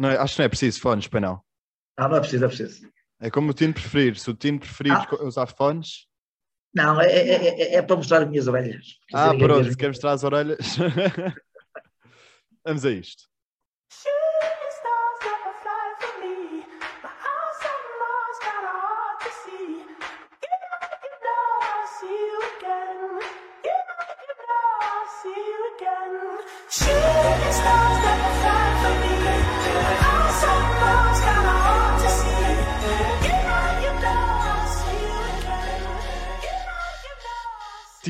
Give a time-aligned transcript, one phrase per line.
[0.00, 1.42] Não é- acho que não é preciso fones, para não.
[1.98, 2.90] Não, não é preciso, é preciso.
[3.20, 4.16] É como o Tino preferir.
[4.18, 5.06] Se o Tino preferir Ah.
[5.24, 6.06] usar fones.
[6.74, 8.96] Não, é, é, é- é para mostrar as minhas orelhas.
[9.12, 10.58] Ah, pronto, quer mostrar as orelhas.
[12.64, 13.24] Vamos a isto.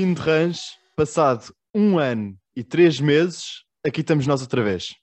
[0.00, 4.94] Tino de Rãs, passado um ano e três meses, aqui estamos nós outra vez.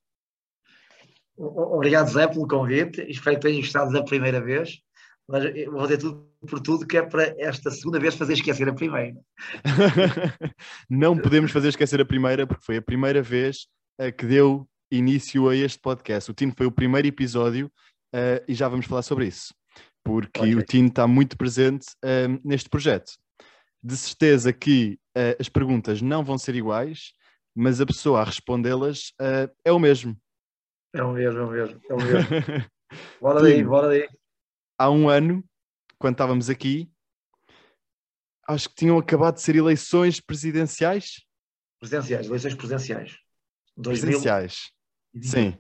[1.38, 3.06] Obrigado, Zé, pelo convite.
[3.08, 4.80] Espero que tenham gostado da primeira vez.
[5.28, 8.74] Mas vou fazer tudo por tudo, que é para esta segunda vez fazer esquecer a
[8.74, 9.16] primeira.
[10.90, 13.68] não podemos fazer esquecer a primeira, porque foi a primeira vez
[14.00, 16.32] eh, que deu início a este podcast.
[16.32, 17.72] O Tino foi o primeiro episódio
[18.12, 19.54] eh, e já vamos falar sobre isso,
[20.04, 20.56] porque Ok.
[20.56, 23.12] o Tino está muito presente eh, neste projeto.
[23.84, 27.14] De certeza que eh, as perguntas não vão ser iguais,
[27.56, 30.16] mas a pessoa a respondê-las eh, é o mesmo.
[30.94, 32.30] É o mesmo, é o mesmo, é o mesmo.
[33.20, 34.08] Bora daí, bora daí.
[34.80, 35.44] Há um ano,
[36.00, 36.90] quando estávamos aqui,
[38.48, 41.26] acho que tinham acabado de ser eleições presidenciais.
[41.80, 43.18] Presenciais, eleições presenciais.
[43.76, 44.72] 2000, Presenciais.
[45.22, 45.58] Sim,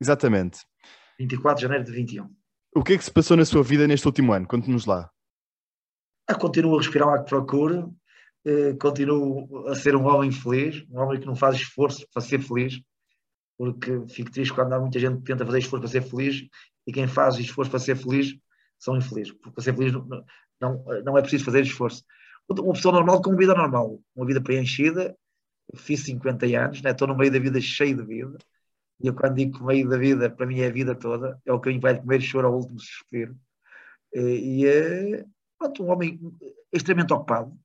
[0.00, 0.60] exatamente.
[1.18, 2.28] 24 de janeiro de 21.
[2.74, 4.46] O que é que se passou na sua vida neste último ano?
[4.46, 5.10] Conte-nos lá.
[6.28, 7.96] Ah, continuo a respirar ao que procuro,
[8.44, 12.38] eh, continuo a ser um homem feliz, um homem que não faz esforço para ser
[12.40, 12.82] feliz,
[13.56, 16.46] porque fico triste quando há muita gente que tenta fazer esforço para ser feliz
[16.86, 18.36] e quem faz esforço para ser feliz
[18.78, 19.32] são infelizes.
[19.32, 20.06] Porque para ser feliz não,
[20.60, 22.04] não, não é preciso fazer esforço.
[22.46, 25.16] Uma pessoa normal com uma vida normal, uma vida preenchida,
[25.76, 26.90] fiz 50 anos, né?
[26.90, 28.36] estou no meio da vida cheio de vida,
[29.00, 31.40] e eu quando digo que o meio da vida, para mim é a vida toda,
[31.46, 33.34] é o que vai comer choro ao último suspiro.
[34.14, 35.24] Eh, E é
[35.58, 36.20] pronto, um homem
[36.72, 37.58] extremamente ocupado,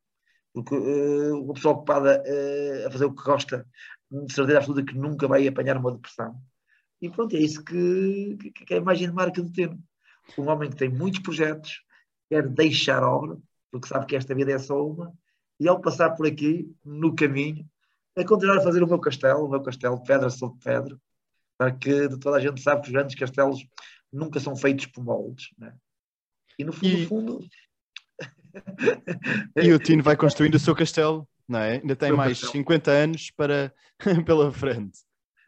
[0.54, 3.68] porque eh, uma pessoa ocupada eh, a fazer o que gosta,
[4.12, 6.40] de certeza absoluta que nunca vai apanhar uma depressão.
[7.02, 9.82] E pronto, é isso que, que, que é a imagem de marca do Teno.
[10.38, 11.82] Um homem que tem muitos projetos,
[12.30, 13.38] quer deixar obra,
[13.72, 15.14] porque sabe que esta vida é só uma,
[15.60, 17.68] e ao passar por aqui, no caminho,
[18.16, 20.98] a continuar a fazer o meu castelo, o meu castelo de pedra sobre pedra,
[21.58, 23.66] para que toda a gente sabe que os grandes castelos
[24.12, 25.50] nunca são feitos por moldes.
[25.58, 25.76] Né?
[26.58, 27.40] E no fundo, E- no fundo
[29.62, 31.74] E o Tino vai construindo o seu castelo, não é?
[31.78, 32.52] Ainda tem mais castelo.
[32.54, 33.74] 50 anos para,
[34.26, 35.00] pela frente.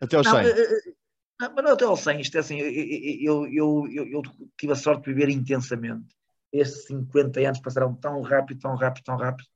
[0.02, 0.46] Até aos Não, 100.
[0.48, 0.94] eh, eh,
[1.42, 4.22] não, mas não até ao 100, isto é assim, eu, eu, eu, eu
[4.58, 6.16] tive a sorte de viver intensamente.
[6.52, 9.48] Estes 50 anos passaram tão rápido, tão rápido, tão rápido.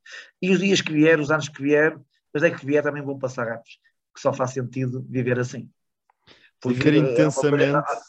[0.41, 3.17] E os dias que vieram, os anos que vieram, mas é que vier também vão
[3.17, 3.79] passar rápidos.
[4.13, 5.69] Que só faz sentido viver assim.
[6.65, 8.01] Viver eh, intensamente, ah,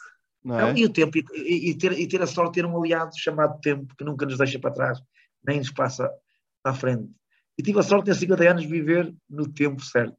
[0.43, 0.75] não não, é?
[0.77, 3.61] e o tempo, e- e ter, e ter a sorte de ter um aliado chamado
[3.61, 4.99] tempo, que nunca nos deixa para trás,
[5.47, 6.11] nem nos passa
[6.65, 7.11] à frente.
[7.59, 10.17] E tive a sorte de, em 50 anos, viver no tempo certo.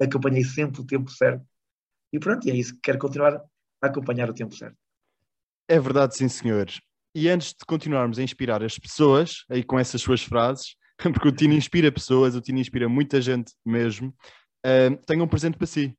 [0.00, 1.44] Acompanhei sempre o tempo certo.
[2.12, 3.36] E pronto, e é isso que quero continuar
[3.82, 4.76] a acompanhar o tempo certo.
[5.68, 6.66] É verdade, sim, senhor.
[7.14, 11.32] E antes de continuarmos a inspirar as pessoas, aí com essas suas frases, porque o
[11.32, 14.14] Tino inspira pessoas, o Tino inspira muita gente mesmo,
[14.64, 15.96] eh, tenho um presente para si.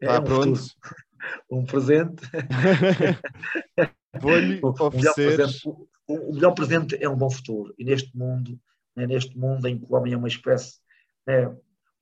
[0.00, 0.56] É Está um pronto?
[0.56, 0.74] futuro,
[1.50, 2.22] um presente.
[4.20, 5.36] Vou-lhe O melhor, oferecer.
[5.36, 5.68] presente
[6.06, 7.74] o, o melhor presente é um bom futuro.
[7.78, 8.58] E neste mundo,
[8.96, 10.78] né, neste mundo em que o homem é uma espécie,
[11.26, 11.48] né,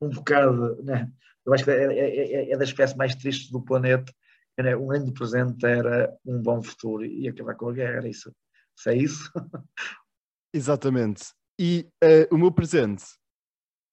[0.00, 1.10] um bocado, né,
[1.46, 4.12] eu acho que é, é, é, é das espécies mais tristes do planeta,
[4.58, 7.98] né, um grande presente era um bom futuro e acabar com a guerra.
[7.98, 8.34] Era isso.
[8.76, 9.30] Se é isso,
[10.54, 11.24] Exatamente.
[11.58, 13.04] E eh, o meu presente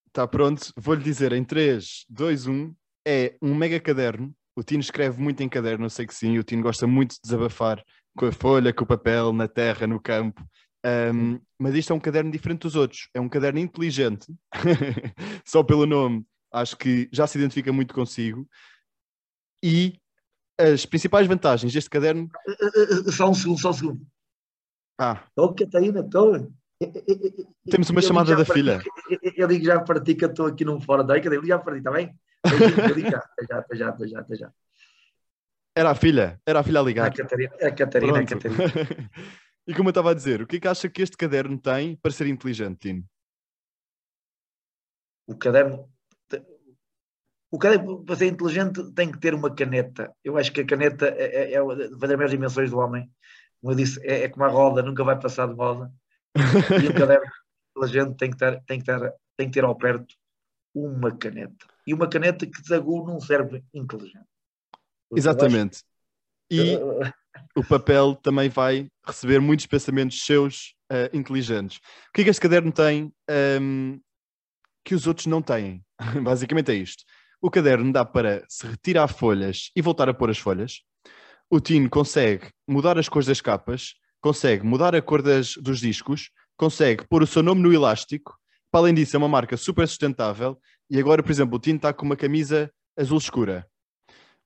[0.08, 0.74] está pronto.
[0.76, 2.76] Vou-lhe dizer em 3, 2, 1.
[3.08, 4.36] É um mega caderno.
[4.56, 6.38] O Tino escreve muito em caderno, eu sei que sim.
[6.38, 7.82] O Tino gosta muito de desabafar
[8.18, 10.44] com a folha, com o papel, na terra, no campo.
[10.84, 13.10] Ahm, mas isto é um caderno diferente dos outros.
[13.14, 14.34] É um caderno inteligente.
[15.46, 18.48] Só pelo nome, acho que já se identifica muito consigo.
[19.64, 20.00] E
[20.60, 22.30] as principais vantagens deste caderno.
[23.12, 24.08] só um segundo, só um segundo.
[24.98, 26.52] Ah, Estou, Catarina, estou.
[27.70, 28.82] Temos uma Eu chamada da filha.
[29.36, 31.60] eu- digo já para ti que eu estou aqui num fora da eu digo já
[31.60, 32.14] para ti, está bem?
[32.44, 34.52] Eu digo já, já, já, já, já.
[35.80, 37.08] Era a filha, era a filha a ligar.
[37.08, 38.26] a Catarina, a Catarina, a.
[38.26, 38.64] Catarina.
[39.66, 41.96] e como eu estava a dizer, o que é que acha que este caderno tem
[41.96, 43.06] para ser inteligente, Tino?
[45.26, 45.90] O caderno.
[47.50, 50.14] O caderno, para ser inteligente, tem que ter uma caneta.
[50.22, 53.10] Eu acho que a caneta é, é, é vai das maiores dimensões do homem.
[53.62, 55.90] Como eu disse, é, é como a roda, nunca vai passar de moda.
[56.36, 57.26] E um caderno
[57.76, 60.14] inteligente tem que ter, tem que ter, tem que ter ao perto
[60.76, 61.66] uma caneta.
[61.88, 64.28] e uma caneta que desagua num cérebro inteligente.
[65.16, 65.84] Exatamente.
[66.52, 66.78] E
[67.56, 71.78] o papel também vai receber muitos pensamentos seus eh, inteligentes.
[71.78, 74.00] O que é que este caderno tem ehm,
[74.84, 75.84] que os outros não têm?
[76.24, 77.04] Basicamente é isto.
[77.42, 80.82] O caderno dá para se retirar folhas e voltar a pôr as folhas.
[81.50, 86.32] O Tino consegue mudar as cores das capas, consegue mudar a cor das, dos discos,
[86.58, 88.38] consegue pôr o seu nome no elástico.
[88.72, 90.60] Para além disso, é uma marca super sustentável.
[90.90, 93.69] E agora, por exemplo, o Tino está com uma camisa azul escura.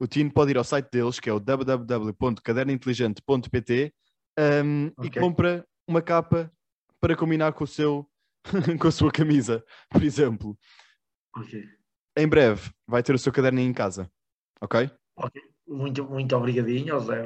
[0.04, 3.94] O Tino pode ir ao site deles, que é o www.cadernointeligente.pt
[4.38, 5.22] um, e Ok.
[5.22, 6.52] compra uma capa
[7.00, 8.06] para combinar com, o seu,
[8.82, 10.60] com a sua camisa, por exemplo.
[11.38, 11.64] Ok.
[12.18, 14.12] Em breve vai ter o seu caderno aí em casa,
[14.60, 14.92] ok?
[15.66, 17.26] Muito, muito obrigadinho, ó Zé,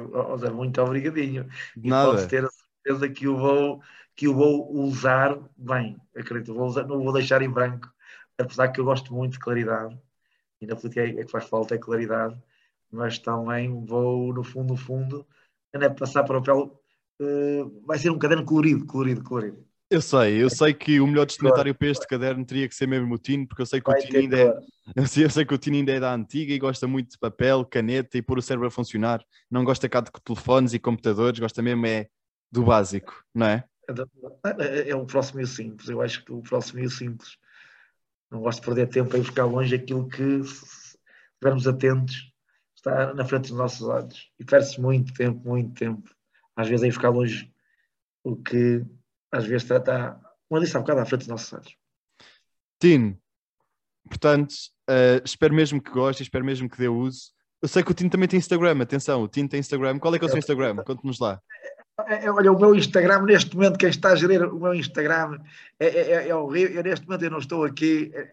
[0.52, 1.48] muito obrigadinho.
[1.76, 2.12] E nada.
[2.12, 3.82] podes ter a certeza que o vou,
[4.14, 5.96] que o vou usar bem.
[6.16, 7.92] Acredito, vou usar, não vou deixar em branco,
[8.38, 10.00] apesar que eu gosto muito de claridade.
[10.60, 12.40] E na política é que faz falta é claridade,
[12.90, 15.26] mas também vou, no fundo, no fundo,
[15.72, 16.80] é passar para o papel.
[17.20, 19.66] eh, vai ser um caderno colorido, colorido, colorido.
[19.90, 23.14] Eu sei, eu sei que o melhor destinatário para este caderno teria que ser mesmo
[23.14, 24.58] o Tino, porque eu sei que o Tino ainda é,
[24.94, 27.18] eu sei, eu sei que o Tino ainda é da antiga e gosta muito de
[27.18, 29.24] papel, caneta e pôr o cérebro a funcionar.
[29.50, 32.08] Não gosta cá de telefones e computadores, gosta mesmo é
[32.52, 33.64] do básico, não é?
[34.58, 35.88] É, é o próximo e o simples.
[35.88, 37.38] Eu acho que o próximo e o simples.
[38.30, 40.98] Não gosto de perder tempo a ir buscar longe aquilo que, se
[41.32, 42.30] estivermos atentos,
[42.78, 44.30] está na frente dos nossos olhos.
[44.38, 46.08] E perde-se muito tempo, muito tempo.
[46.56, 47.52] Às vezes a ir buscar longe
[48.24, 48.84] o que
[49.30, 50.12] às vezes está, está
[50.48, 51.76] como eu disse há bocado, à frente dos nossos olhos.
[52.80, 53.18] Tino,
[54.08, 54.54] portanto,
[54.88, 57.32] eh, espero mesmo que goste, espero mesmo que dê uso.
[57.60, 59.98] Eu sei que o Tino também tem Instagram, atenção, o Tino tem Instagram.
[59.98, 60.76] Qual é que é o seu Instagram?
[60.84, 61.40] Conte-nos lá.
[62.06, 65.38] É, é, olha, o meu Instagram, neste momento, quem está a gerir o meu Instagram
[65.78, 66.76] é, é, é- é horrível.
[66.76, 68.10] Eu, neste momento eu não estou aqui.
[68.14, 68.32] é,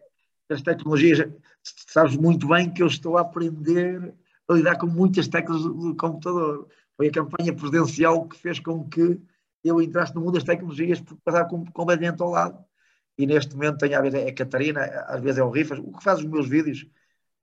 [0.53, 1.27] As tecnologias,
[1.63, 4.13] sabes muito bem que eu estou a aprender
[4.47, 6.67] a lidar com muitas teclas do, do computador.
[6.97, 9.19] Foi a campanha presidencial que fez com que
[9.63, 12.63] eu entrasse no mundo das tecnologias porque passava com- completamente ao lado.
[13.17, 15.91] E neste momento tenho, às vezes é a Catarina, às vezes é o Rifas, o
[15.91, 16.85] que faz os meus vídeos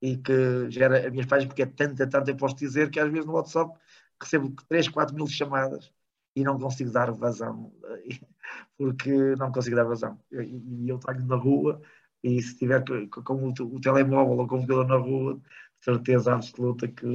[0.01, 3.09] e que gera as minhas páginas, porque é tanta, tanta, eu posso dizer que às
[3.11, 3.73] vezes no WhatsApp
[4.21, 5.91] recebo 3, 4 mil chamadas
[6.35, 7.73] e não consigo dar vazão,
[8.77, 10.19] porque não consigo dar vazão.
[10.31, 11.81] E, e eu trago na rua,
[12.23, 12.83] e se tiver
[13.25, 15.41] com o, o telemóvel ou com o computador na rua,
[15.83, 17.05] certeza absoluta que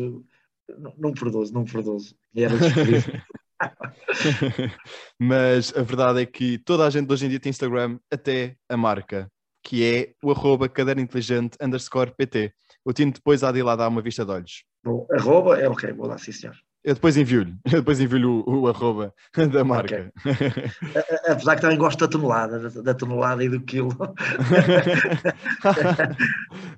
[0.98, 2.14] não, perdoso, não perdoso.
[2.34, 2.54] E era.
[5.18, 8.76] Mas a verdade é que toda a gente hoje em dia tem Instagram, até a
[8.76, 9.30] marca,
[9.62, 12.52] que é o arroba caderno inteligente underscore PT.
[12.84, 14.64] O Tino depois há de ir lá dar uma vista de olhos.
[14.84, 16.56] Bom, arroba é ok, vou lá, sim senhor.
[16.84, 19.12] Eu depois envio-lhe, eu depois envio-lhe o, o arroba
[19.52, 20.12] da marca.
[20.24, 23.90] A- a- Apesar que também gosto da tonelada, da, da tonelada e do quilo.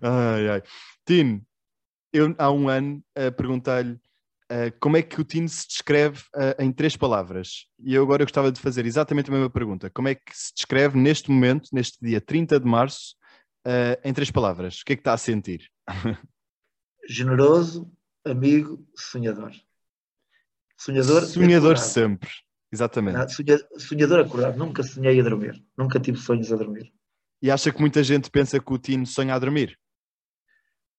[0.03, 0.63] ai, ai.
[1.07, 1.43] Tino,
[2.13, 6.61] eu há um ano uh, perguntei-lhe uh, como é que o Tino se descreve uh,
[6.63, 7.67] em três palavras.
[7.79, 9.91] E eu agora gostava de fazer exatamente a mesma pergunta.
[9.91, 13.17] Como é que se descreve neste momento, neste dia 30 de março,
[14.03, 14.81] em três palavras?
[14.81, 15.71] O que é que está a sentir?
[17.09, 17.93] Generoso,
[18.25, 19.53] amigo, sonhador.
[20.79, 21.93] Sonhador, Sonhador acordado.
[21.93, 22.31] sempre.
[22.73, 23.17] Exatamente.
[23.19, 24.57] Não, sonha- sonhador acordado.
[24.57, 25.63] Nunca sonhei a dormir.
[25.77, 26.93] Nunca tive sonhos a dormir.
[27.43, 29.79] E acha que muita gente pensa que o Tino sonha a dormir?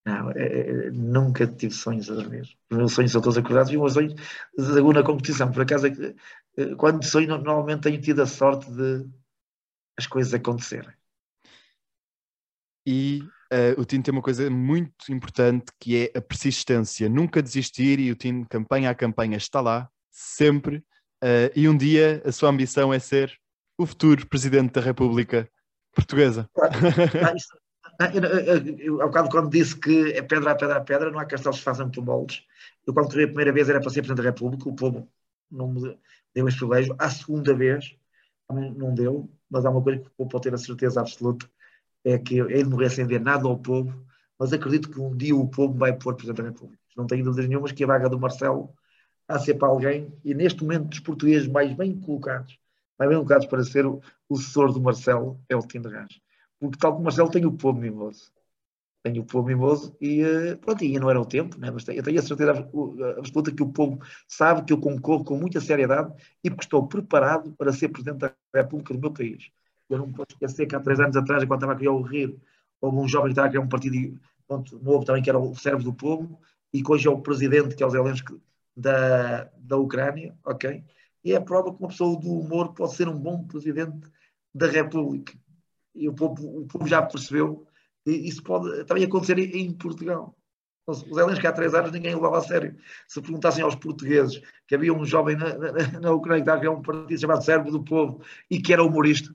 [0.06, 2.58] Não, é- é- nunca tive sonhos a dormir.
[2.72, 4.14] Os meus sonhos são todos acordados e os meus sonhos
[4.60, 5.52] zaguam na competição.
[5.52, 5.92] Por acaso, é
[6.58, 9.08] eh, quando sonho, normalmente tenho tido a sorte de
[9.98, 10.92] as coisas acontecerem.
[12.86, 13.22] E
[13.52, 17.08] eh, o Tino tem uma coisa muito importante que é a persistência.
[17.08, 20.84] Nunca desistir e o Tino, campanha a campanha, está lá, sempre.
[21.24, 23.32] eh, e um dia a sua ambição é ser
[23.78, 25.48] o futuro Presidente da República
[25.94, 26.50] Portuguesa.
[26.58, 26.70] Ah,
[27.36, 27.61] isso-
[28.14, 31.60] eu, eu, bocado, quando disse que é pedra a pedra a pedra, não há castelos
[31.64, 32.44] que por moldes.
[32.88, 35.08] Eu, quando corri a primeira vez, era para ser Presidente da República, o povo
[35.50, 35.98] não me
[36.34, 36.96] deu esse privilégio.
[36.98, 37.96] A segunda vez,
[38.50, 41.50] não, não deu, mas há uma coisa que o povo pode ter a certeza absoluta:
[42.06, 44.06] é que eu hei de morrer sem ver nada ao povo,
[44.40, 46.82] mas acredito que um dia o povo vai pôr Presidente da República.
[46.96, 48.74] Não tenho dúvidas nenhumas que a vaga do Marcelo
[49.28, 52.58] há ser para alguém, e neste momento, dos portugueses mais bem colocados,
[52.98, 56.22] mais bem colocados para ser o, o sucessor do Marcelo, é o Tino de Rãs
[56.62, 58.32] porque tal como Marcelo tem o povo mimoso.
[59.04, 61.72] Tem o povo mimoso e eh, pronto, e não era o tempo, né?
[61.72, 62.68] mas eu tenho a certeza abs-
[63.18, 66.14] absoluta que o povo sabe que eu concorro com muita seriedade
[66.44, 69.52] e porque estou preparado para ser Presidente da República do meu país.
[69.90, 72.40] Eu não posso esquecer que há três anos atrás, quando estava a criar o Rio,
[72.80, 75.56] houve um jovem que estava a criar um partido pronto, novo também, que era o
[75.56, 76.40] cérebro do povo,
[76.74, 78.40] e que hoje é o presidente, que é o Zelensky,
[78.76, 80.84] da, da Ucrânia, ok?
[81.24, 84.08] E é a prova que uma pessoa do humor pode ser um bom presidente
[84.54, 85.34] da República
[85.96, 87.66] e o povo, o povo já percebeu
[88.06, 90.36] E isso pode também acontecer em, Portugal.
[90.88, 92.76] O Zelensky há três anos ninguém levava a sério.
[93.08, 96.82] Se perguntassem aos portugueses que havia um jovem na, na, na Ucrânia que havia um
[96.82, 99.34] partido chamado Servo do Povo e que era humorista,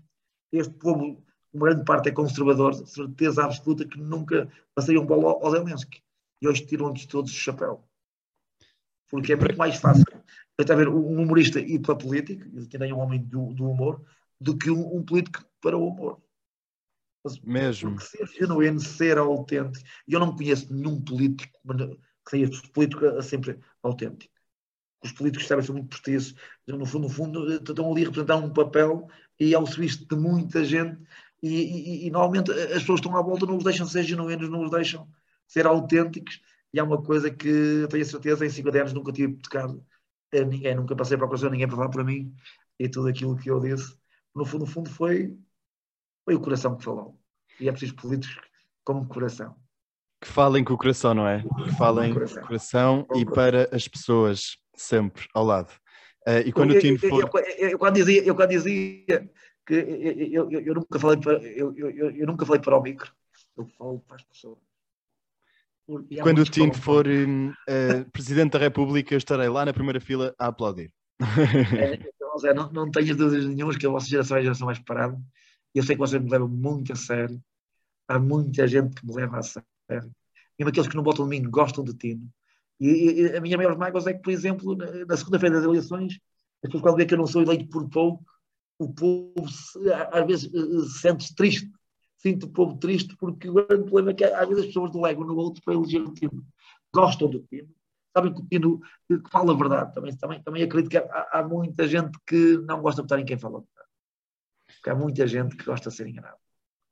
[0.53, 1.23] este povo,
[1.53, 6.03] uma grande parte é conservador, certeza absoluta que nunca passariam um bola ao, ao Zelensky.
[6.43, 7.85] E hoje tiram-lhes todos o chapéu.
[9.09, 10.05] Porque é muito mais fácil
[10.63, 13.71] está a ver, um humorista ir para a política, que nem um homem do, do
[13.71, 14.03] humor,
[14.41, 16.21] do que um, um político para o humor.
[17.45, 17.91] Mesmo.
[17.91, 19.85] Porque ser genuíno, ser autêntico.
[20.07, 21.53] E eu não conheço nenhum político
[22.25, 24.33] que seja político sempre autêntico.
[25.05, 26.35] Os políticos devem ser muito postiços.
[26.67, 30.65] No fundo, no fundo, estão ali a representar um papel e ao serviço de muita
[30.65, 30.99] gente.
[31.43, 34.65] E, e, e, normalmente as pessoas estão à volta não os deixam ser genuínos, não
[34.65, 35.09] os deixam
[35.47, 36.41] ser autênticos.
[36.73, 39.85] E há uma coisa que eu tenho a certeza, em 50 anos nunca tive tocado
[40.35, 42.35] a ninguém, nunca passei para a coisa, ninguém para falar para mim.
[42.79, 43.97] E tudo aquilo que eu disse,
[44.35, 45.39] no fundo, no fundo foi
[46.27, 47.17] foi o coração que falou.
[47.61, 48.37] E é preciso políticos
[48.85, 49.55] como coração.
[50.21, 51.43] Que falem com o coração, não é?
[51.43, 52.43] Que falem com o coração,
[53.05, 55.71] coração e para as pessoas, sempre ao lado.
[56.27, 57.23] Uh, e quando eu, o Tino for.
[57.23, 59.31] Eu, eu, eu, quando dizia, eu quando dizia
[59.65, 59.75] que
[60.33, 63.13] eu, eu, nunca falei para, eu, eu, nunca falei para o micro,
[63.57, 64.59] eu falo para as pessoas.
[66.21, 70.49] Quando o Tino for uh, Presidente da República, eu estarei lá na primeira fila a
[70.49, 70.91] aplaudir.
[71.79, 74.67] É, então, Zé, não, não tenhas dúvidas nenhumas que a vossa geração é a geração
[74.67, 75.17] mais preparada
[75.79, 77.41] eu sei que vocês me levam muito a sério.
[78.09, 79.67] Há muita gente que me leva a sério.
[80.59, 82.21] Mesmo aqueles que não votam de mim gostam de ti.
[82.81, 86.19] E, e a minha maior mágoa é que, por exemplo, na, na segunda-feira das eleições,
[86.65, 88.25] as pessoas quando vê que eu não sou eleito por pouco,
[88.79, 91.71] o povo se, às vezes eh, sente-se triste.
[92.19, 95.25] Sinto o povo triste porque o grande problema é que às vezes as pessoas delegam
[95.25, 96.45] no outro para eleger o Tino.
[96.95, 97.69] Gostam do Tino.
[98.17, 99.95] Sabem que o Tino que fala a verdade.
[99.95, 103.25] Também, também, também acredito que há, há muita gente que não gosta de votar em
[103.25, 103.63] quem fala.
[104.87, 106.39] Porque há muita gente que gosta de ser enganada.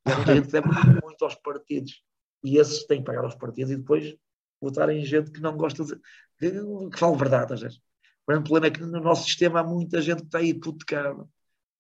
[0.05, 0.69] Há muita gente que deve
[1.01, 2.03] muito aos partidos.
[2.43, 4.17] E esses têm que pagar aos partidos e depois
[4.61, 5.95] votar em gente que não gosta de.
[6.37, 6.51] que,
[6.91, 7.77] que fala verdade, às vezes.
[7.79, 11.25] O grande problema é que no nosso sistema há muita gente que está hipotecada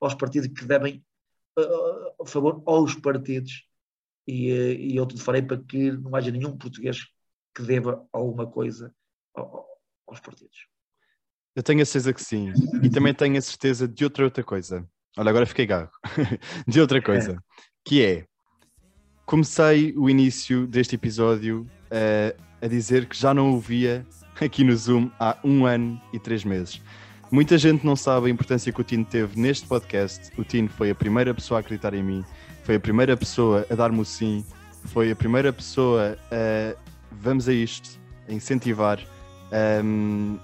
[0.00, 1.04] aos partidos que devem
[1.59, 3.68] uh, a favor aos partidos.
[4.25, 7.09] E, uh, e eu tudo farei para que não haja nenhum português
[7.52, 8.94] que deva alguma coisa
[9.35, 10.68] aos partidos.
[11.56, 12.52] Eu tenho a certeza que sim.
[12.85, 14.88] E também tenho a certeza de outra outra coisa.
[15.16, 15.90] Olha, agora fiquei gago.
[16.66, 17.38] de outra coisa,
[17.85, 18.25] que é
[19.25, 24.06] comecei o início deste episódio uh, a dizer que já não ouvia
[24.40, 26.80] aqui no Zoom há um ano e três meses.
[27.30, 30.30] Muita gente não sabe a importância que o Tino teve neste podcast.
[30.38, 32.25] O Tino foi a primeira pessoa a acreditar em mim,
[32.62, 34.44] foi a primeira pessoa a dar-me o sim,
[34.87, 36.76] foi a primeira pessoa a
[37.11, 39.00] vamos a isto, a incentivar.
[39.83, 40.38] Um,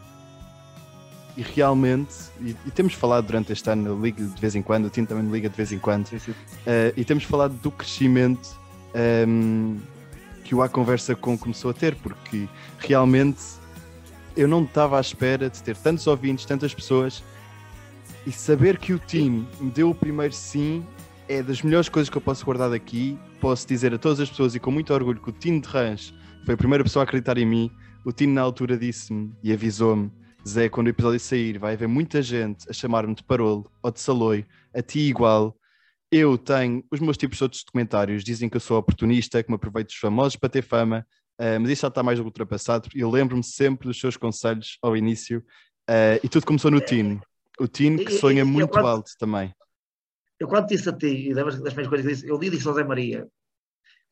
[1.36, 4.86] e realmente, e, e, temos falado durante este ano, eu ligo de vez em quando,
[4.86, 6.32] o Tino também liga de vez em quando, sim, sim.
[6.32, 8.58] Uh, e temos falado do crescimento
[9.26, 9.78] um,
[10.44, 13.40] que o A Conversa Com começou a ter, porque realmente
[14.36, 17.22] eu não estava à espera de ter tantos ouvintes, tantas pessoas,
[18.26, 20.84] e saber que o Tino me deu o primeiro sim
[21.28, 23.16] é das melhores coisas que eu posso guardar daqui.
[23.40, 26.12] Posso dizer a todas as pessoas e com muito orgulho que o Tino de Rãs
[26.44, 27.70] foi a primeira pessoa a acreditar em mim.
[28.04, 30.10] O Tino na altura disse-me e avisou-me
[30.48, 34.00] Zé, quando o episódio sair, vai haver muita gente a chamar-me de parolo ou de
[34.00, 35.56] saloi, a ti igual.
[36.10, 39.56] Eu tenho os meus tipos de outros documentários, dizem que eu sou oportunista, que me
[39.56, 41.06] aproveito dos famosos para ter fama,
[41.38, 42.88] uh, mas isso já está mais ultrapassado.
[42.94, 45.40] Eu lembro-me sempre dos seus conselhos ao início
[45.88, 47.20] uh, e tudo começou no Tino.
[47.60, 49.54] O Tino que sonha muito quando, alto também.
[50.38, 52.74] Eu quando disse a ti, e das minhas coisas que disse, eu li disse ao
[52.74, 53.28] Zé Maria,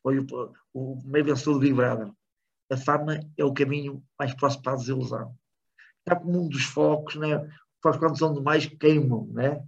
[0.03, 0.25] foi o,
[0.73, 2.11] o meio vencedor do Big Brother.
[2.71, 5.35] A fama é o caminho mais próximo para a desilusão
[6.13, 7.49] está como um dos focos, né?
[7.83, 9.63] Os quando são demais queimam, né?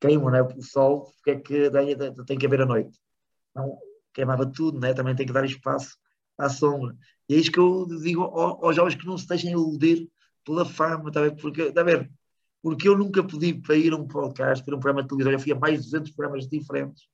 [0.00, 0.42] Queimam, né?
[0.42, 1.96] O sol, porque é que daí
[2.26, 2.98] tem que haver a noite.
[3.54, 3.78] Não,
[4.12, 4.94] queimava tudo, né?
[4.94, 5.96] Também tem que dar espaço
[6.38, 6.96] à sombra.
[7.28, 10.08] E é isso que eu digo aos jovens que não se deixem iludir
[10.44, 11.36] pela fama, tá bem?
[11.36, 12.10] Porque, tá bem?
[12.62, 15.40] Porque eu nunca pedi para ir a um podcast, para um programa de televisão, eu
[15.40, 17.04] fui a mais de 200 programas diferentes,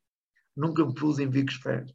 [0.57, 1.93] nunca me pus em bicos pés.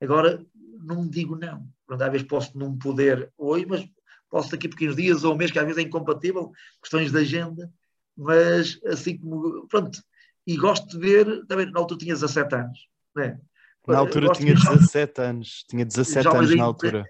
[0.00, 0.44] Agora,
[0.82, 1.68] não digo não.
[1.86, 3.88] Pronto, às vezes posso não poder hoje, mas
[4.34, 6.50] posso daqui a pouquinhos dias ou um mês, que às vezes é incompatível,
[6.82, 7.72] questões de agenda,
[8.16, 10.02] mas assim como, pronto,
[10.44, 13.40] e gosto de ver, também na altura tinha 17 anos, né?
[13.86, 17.06] Na altura tinha 17 anos, tinha 17 anos na altura.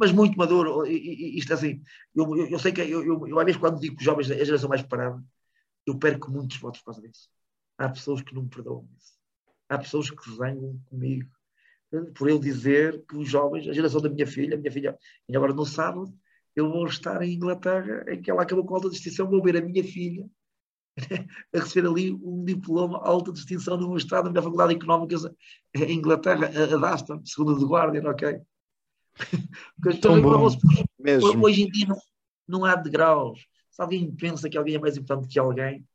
[0.00, 1.82] Mas muito maduro, e, isto é assim,
[2.14, 4.30] eu, eu, eu sei que eu, eu, eu, às vezes quando digo que os jovens
[4.30, 5.22] é a geração mais parada,
[5.86, 7.28] eu perco muitos votos por causa disso.
[7.76, 9.12] Há pessoas que não me perdoam isso.
[9.68, 11.28] Há pessoas que zangam comigo
[12.14, 14.98] por ele dizer que os jovens, a geração da minha filha, a minha filha,
[15.28, 16.12] e agora no sábado,
[16.56, 19.60] eu vou estar em Inglaterra, em que ela acabou com alta distinção, vou ver a
[19.60, 20.26] minha filha
[21.54, 25.24] a receber ali um diploma alta distinção no mestrado na Faculdade de Económicas
[25.74, 28.40] em Inglaterra, a, Daston, segundo The Guardian, ok?
[29.80, 30.48] Porque Tão bom.
[30.98, 31.44] Mesmo.
[31.44, 31.98] Hoje em dia não,
[32.48, 33.46] não há degraus.
[33.70, 35.86] Se alguém pensa que alguém é mais importante que alguém,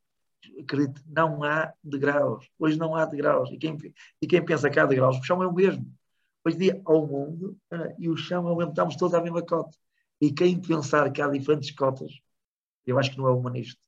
[0.60, 2.48] acredite, não há degraus.
[2.56, 3.50] Hoje não há degraus.
[3.50, 3.76] E quem,
[4.20, 5.92] e quem pensa que há degraus, o chão é o mesmo.
[6.44, 9.20] Hoje em dia, ao mundo, ah, e o chão é o mesmo, estamos todos à
[9.20, 9.76] mesma cota.
[10.22, 12.12] E quem pensar que há diferentes cotas,
[12.86, 13.82] eu acho que não é humanista.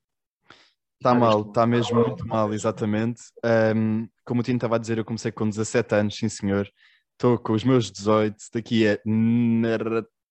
[0.97, 3.23] Está mal, está mesmo muito mal, exatamente.
[3.45, 6.69] Ahm, como o Tino estava a dizer, eu comecei com 17 anos, sim senhor.
[7.13, 8.99] Estou com os meus 18, daqui a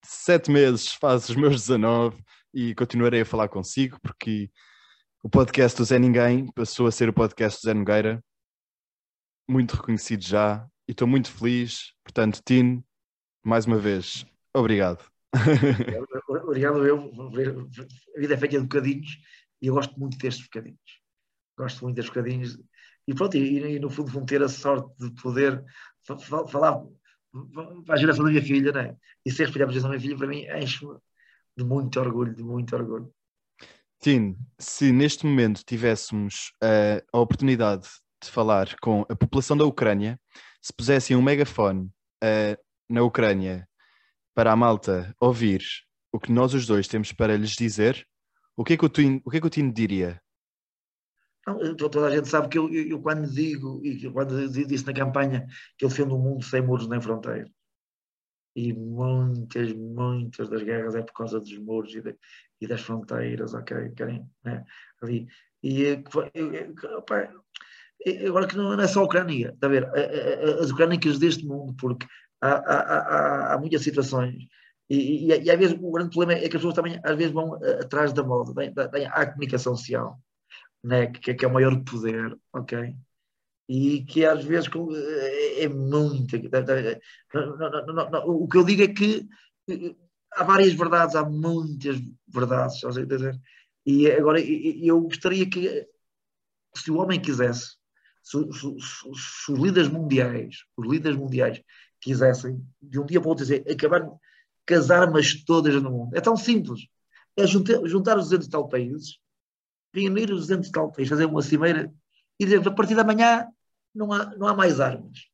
[0.03, 2.21] 7 meses faço os meus 19
[2.53, 4.51] e continuarei a falar consigo porque
[5.23, 8.21] o podcast do Zé Ninguém passou a ser o podcast do Zé Nogueira,
[9.47, 11.93] muito reconhecido já e estou muito feliz.
[12.03, 12.83] Portanto, Tino,
[13.41, 15.12] mais uma vez, obrigado.
[16.43, 17.11] Obrigado, eu.
[18.15, 19.17] A vida é feita de bocadinhos
[19.61, 20.79] e eu gosto muito destes bocadinhos.
[21.57, 22.59] Gosto muito destes bocadinhos.
[23.07, 25.63] E pronto, e, e no fundo vão ter a sorte de poder
[26.05, 26.81] fa- fa- falar
[27.85, 28.95] para a geração da minha filha, né?
[29.25, 30.97] E ser espelhado para a geração da minha filha, para mim, enche-me
[31.57, 33.13] de muito orgulho, de muito orgulho.
[33.99, 37.87] Tino, se neste momento tivéssemos eh, a oportunidade
[38.23, 40.19] de falar com a população da Ucrânia,
[40.61, 41.89] se pusessem um megafone
[42.23, 42.57] eh,
[42.89, 43.67] na Ucrânia
[44.33, 45.63] para a malta ouvir
[46.11, 48.05] o que nós os dois temos para lhes dizer,
[48.55, 50.21] o que é que o Tino, o que é que o Tino diria?
[51.45, 54.93] Não, toda a gente sabe que eu, eu- eu quando digo, e quando disse na
[54.93, 55.45] campanha
[55.77, 57.49] que eu defendo um mundo sem muros nem fronteiras,
[58.55, 62.15] e muitas, muitas das guerras é por causa dos muros e, de-
[62.61, 63.89] e das fronteiras, ok?
[63.95, 64.63] Querem, né?
[65.01, 65.27] Ali.
[65.63, 66.03] E eh,
[68.27, 69.89] agora que não é só a Ucrânia, está a ver?
[70.61, 72.05] As ucrânicas deste mundo, porque
[72.47, 74.35] há, há- há- muitas situações.
[74.89, 77.31] E, e, e às vezes o grande problema é que as pessoas também às vezes
[77.33, 78.73] vão eh, atrás da moda, bem,
[79.07, 80.19] a comunicação social
[80.83, 82.95] né, que, que é o maior poder, ok?
[83.69, 86.35] E que às vezes com- é, muito.
[88.25, 89.27] O que eu digo é que
[89.69, 89.95] eh,
[90.33, 91.97] há várias verdades, há muitas
[92.27, 92.81] verdades?
[93.85, 95.87] E agora eu gostaria que,
[96.75, 97.75] se o homem quisesse,
[98.23, 99.15] se, se- se-
[99.45, 101.61] se os líderes mundiais, os líderes mundiais
[102.03, 104.11] quisessem, de um dia para o outro, dizer, acabar de
[104.65, 106.15] casar armas todas no mundo.
[106.15, 106.87] É tão simples.
[107.35, 109.23] É juntar, juntar os 200 e tal países
[109.93, 111.93] reunir os 200 e tal países, fazer uma cimeira
[112.39, 113.47] e dizer a partir da manhã
[113.93, 115.27] não há, não há mais armas.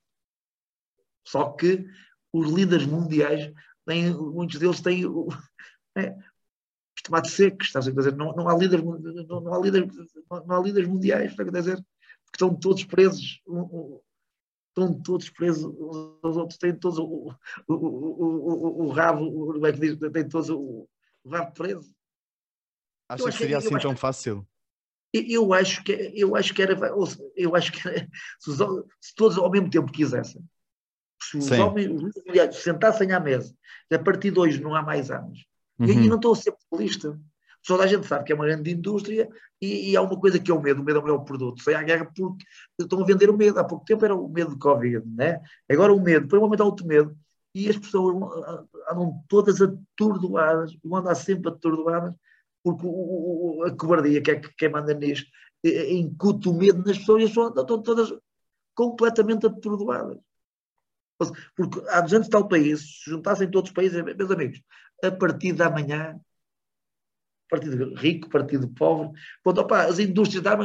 [1.26, 1.88] Só que
[2.34, 3.54] os líderes mundiais,
[3.86, 5.30] têm, muitos deles têm o,
[5.96, 6.12] é,
[6.96, 8.16] os tomates secos, estás a dizer?
[8.16, 9.90] Não, não, há líderes, não, não há líderes,
[10.30, 11.78] não há líderes mundiais, está a dizer?
[11.78, 13.42] Porque estão todos presos.
[14.80, 15.66] Estão todos presos,
[16.24, 17.34] os outros têm todos o,
[17.68, 19.98] o, o, o, rabo, o- como é que diz?
[20.12, 20.88] Têm todos o,
[21.28, 21.94] rabo preso.
[23.10, 24.48] Acha que acho que- seria assim tão fácil?
[25.12, 26.74] Eu- acho que eu acho que era
[27.36, 28.08] eu acho que era-
[28.40, 30.42] se, todos ao mesmo tempo quisessem,
[31.22, 31.60] se os Sim.
[31.62, 33.54] homens, os sentassem à mesa,
[33.92, 35.10] a partir de hoje não há mais.
[35.10, 35.14] E
[35.82, 35.88] Uhum.
[35.88, 37.20] aí não estou a ser populista.
[37.66, 39.30] Toda a gente sabe que é uma grande indústria
[39.62, 40.82] e, e há uma coisa que é o medo.
[40.82, 41.62] O medo é o melhor produto.
[41.62, 42.46] Sai à guerra porque
[42.80, 43.60] estão a vender o medo.
[43.60, 45.42] Há pouco tempo era o medo de Covid, né?
[45.70, 47.16] agora o medo, depois momento outro medo.
[47.54, 52.14] E as pessoas ah, andam todas atordoadas, vão andar sempre atordoadas,
[52.64, 55.28] porque o- o- a cobardia, que é que- quem manda nisto,
[55.64, 58.14] eh, eh, incute o medo nas pessoas e as pessoas estão todas
[58.76, 60.18] completamente atordoadas.
[61.56, 64.62] Porque há 200 e tal países, se juntassem todos os países, meus amigos,
[65.04, 66.18] a partir da manhã,
[67.50, 69.12] partido rico, partido pobre,
[69.44, 70.58] pronto, opa, as indústrias da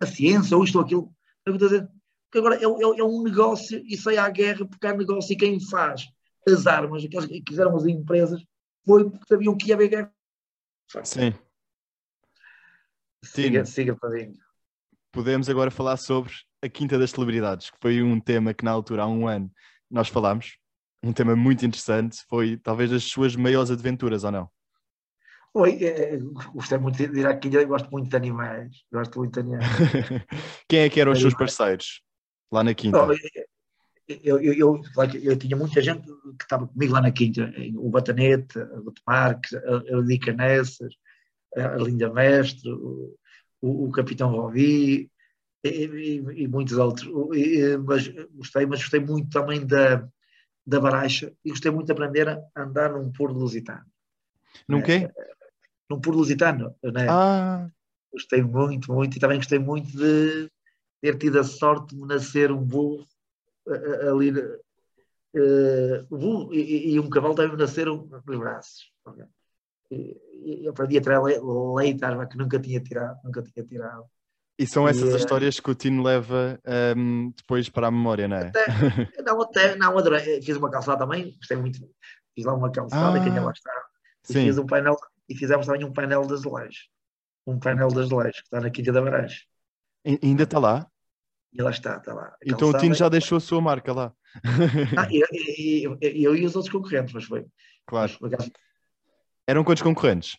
[0.00, 1.12] a ciência, ou isto ou aquilo,
[1.44, 1.88] eu vou dizer,
[2.30, 5.36] que agora é, é- é um negócio e sai à guerra porque há negócio e
[5.36, 6.06] quem faz
[6.46, 8.42] as armas, aquelas que fizeram as empresas,
[8.86, 10.14] foi porque sabiam que ia haver guerra.
[11.04, 11.34] Sim.
[13.24, 14.34] Siga, siga, padrinho.
[15.12, 19.02] Podemos agora falar sobre a Quinta das Celebridades, que foi um tema que na altura,
[19.02, 19.50] há um ano,
[19.90, 20.56] nós falámos.
[21.02, 24.50] Um tema muito interessante, foi talvez das suas maiores aventuras, ou não?
[25.58, 26.18] Oi, é, é,
[26.54, 29.66] gostei muito de ir aqui, eu gosto muito de animais, gosto muito de animais.
[30.68, 32.00] Quem é que eram os seus parceiros
[32.52, 32.96] lá na Quinta?
[34.06, 34.80] Eu, eu, eu,
[35.20, 39.96] eu tinha muita gente que estava comigo lá na Quinta, o Batanete, o Marques, a,
[39.96, 40.94] Lica Nessas,
[41.56, 43.16] a Linda Mestre, o,
[43.60, 45.10] o, Capitão Rovi
[45.64, 47.08] e, e- e muitos outros.
[47.34, 50.08] E- mas gostei, mas gostei muito também da,
[50.64, 53.84] da Baracha e gostei muito de aprender a andar num pôr lusitano.
[54.68, 55.10] Num quê?
[55.88, 57.06] Num pôr lusitano, né?
[57.08, 57.68] Ah,
[58.12, 60.50] gostei muito, muito, e também gostei muito de
[61.00, 63.06] ter tido a sorte de nascer um burro
[63.68, 63.72] a-
[64.06, 64.30] a- ali,
[65.34, 68.90] eh, o burro e, e- e um cavalo também nasceram nos braços.
[69.04, 69.24] ok?
[69.90, 71.40] E, e eu aprendi a tirar le-
[71.76, 74.04] leite vacas que nunca tinha tirado, nunca tinha tirado.
[74.58, 77.90] E são E, essas as eh, histórias que o Tino leva ahm, depois para a
[77.90, 78.48] memória, não é?
[78.48, 78.64] Até,
[79.24, 80.42] não, até, não, adorei.
[80.42, 81.78] Fiz uma calçada também, gostei muito.
[82.34, 83.72] Fiz lá uma calçada que ainda Ah, lá está.
[84.28, 84.44] E Sim.
[84.46, 84.96] fiz um painel,
[85.28, 86.88] e fizemos também um painel das leis.
[87.46, 89.26] Um painel das leis, que está na Quinta da.
[90.04, 90.86] E- Ainda está lá?
[91.52, 92.36] E lá está, está lá.
[92.44, 92.78] Então o.
[92.78, 94.12] Tino já deixou a sua marca lá.
[94.96, 97.46] Ah, e- e- e- e- eu e os outros concorrentes, mas foi.
[97.86, 98.12] Claro.
[98.20, 98.52] Mas, acaso,
[99.46, 100.36] Eram quantos concorrentes?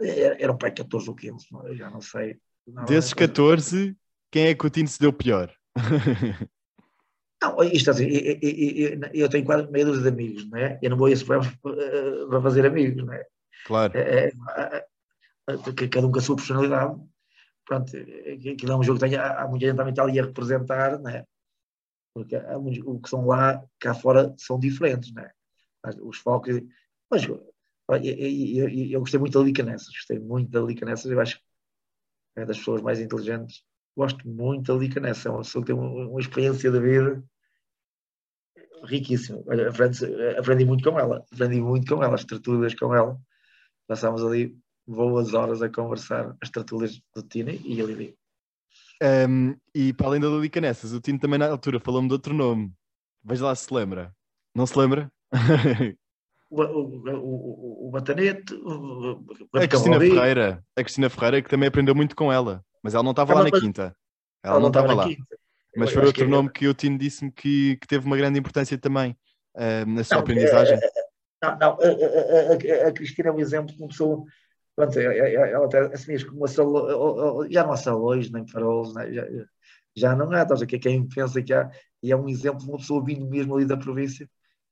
[0.00, 2.38] era- eram para aí 14 ou 15, não, eu já não sei.
[2.66, 3.96] Não, Desses mas- 14,
[4.30, 5.50] quem é que o Tino se deu pior?
[7.40, 10.78] Não, isto assim, eu, eu- eu- tenho quase meia dúzia de amigos, não é?
[10.82, 13.24] Eu não vou a esse programa eh, para fazer amigos, não é?
[13.64, 13.96] Claro.
[13.96, 14.86] É, é, é,
[15.48, 17.00] é, cada um com a sua personalidade.
[17.64, 20.24] Pronto, aquilo é um jogo que tem, há, há muita gente também está ali a
[20.24, 21.24] representar, não é?
[22.14, 25.30] Porque há muitos, o que são lá, cá fora, são diferentes, não é?
[26.02, 26.60] Os focos.
[27.10, 27.52] Mas eu,
[28.02, 31.42] eu, eu gostei muito da Lica Nessas, gostei muito da Lica Nessas, eu acho que
[32.36, 33.62] é das pessoas mais inteligentes.
[33.98, 37.20] Gosto muito da Lica Nessas, é uma pessoa que tem uma, uma experiência de vida
[38.84, 39.42] riquíssima.
[39.44, 40.04] Olha, aprendi,
[40.38, 43.18] aprendi muito com ela, aprendi muito com ela, as tertulias com ela.
[43.88, 44.56] Passámos ali
[44.86, 48.16] boas horas a conversar as tertulias do Tino e ali.
[49.02, 52.32] Ahm, e para além da Lilica Nessas, o Tino também na altura falou-me de outro
[52.32, 52.72] nome.
[53.24, 54.14] Veja lá se se lembra.
[54.54, 55.10] Não se lembra?
[56.50, 59.20] O, o, o, o, Batanete, o,
[59.52, 60.64] o, a Cristina Ferreira.
[60.74, 62.64] A Cristina Ferreira que também aprendeu muito com ela.
[62.82, 63.96] Mas ela não estava Ela lá na quinta.
[64.42, 65.04] Ela, não estava lá.
[65.08, 65.38] quinta.
[65.76, 68.16] Mas Eu foi acho outro que- nome que o Tino disse-me que, que teve uma
[68.16, 69.16] grande importância também
[69.56, 70.78] ahm, na sua Não, aprendizagem.
[71.42, 74.24] Não, não, a, a- a- a Cristina é um exemplo de uma pessoa.
[74.74, 79.24] Pronto, ela ela até assumiu como salo, já não há salões nem farolos, né, já,
[79.96, 80.78] já não há, estás a ver?
[80.78, 81.70] Quem pensa que há,
[82.02, 84.28] e é um exemplo de uma pessoa vindo mesmo ali da província,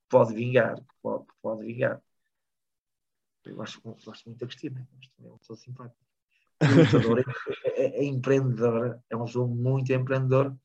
[0.09, 2.01] pode vingar, pode, pode vingar.
[3.47, 4.87] Eu gosto, gosto muito da Cristina,
[5.19, 6.06] é uma pessoa simpática.
[6.61, 7.25] É lutadora,
[7.65, 10.57] é, é- é empreendedora, é uma pessoa muito empreendedora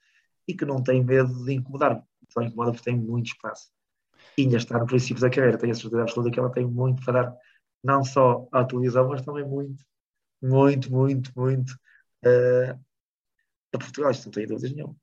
[0.48, 3.70] e que não tem medo de incomodar, só incomoda porque tem muito espaço
[4.38, 5.58] e ainda está no princípio da carreira.
[5.58, 7.36] Tenho a certeza absoluta que ela tem muito para dar,
[7.84, 9.84] não só à televisão, mas também muito,
[10.42, 11.74] muito, muito, muito
[12.24, 12.76] eh,
[13.74, 14.12] a Portugal.
[14.12, 14.96] Isto não tenho dúvidas nenhuma.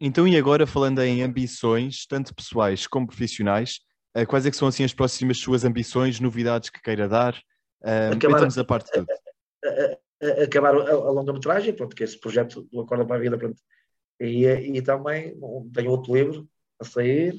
[0.00, 3.80] Então, e agora falando em ambições, tanto pessoais como profissionais,
[4.14, 7.34] eh, quais é que são assim as próximas suas ambições, novidades que queira dar?
[7.82, 9.06] Um, Acabar- Conta-nos a parte de tudo.
[9.64, 13.20] A- a- acabar a, a longa-metragem, pronto, que é esse projeto do Acorda para a
[13.20, 13.60] Vida, pronto.
[14.20, 15.34] E, e também
[15.72, 17.34] tenho outro livro a sair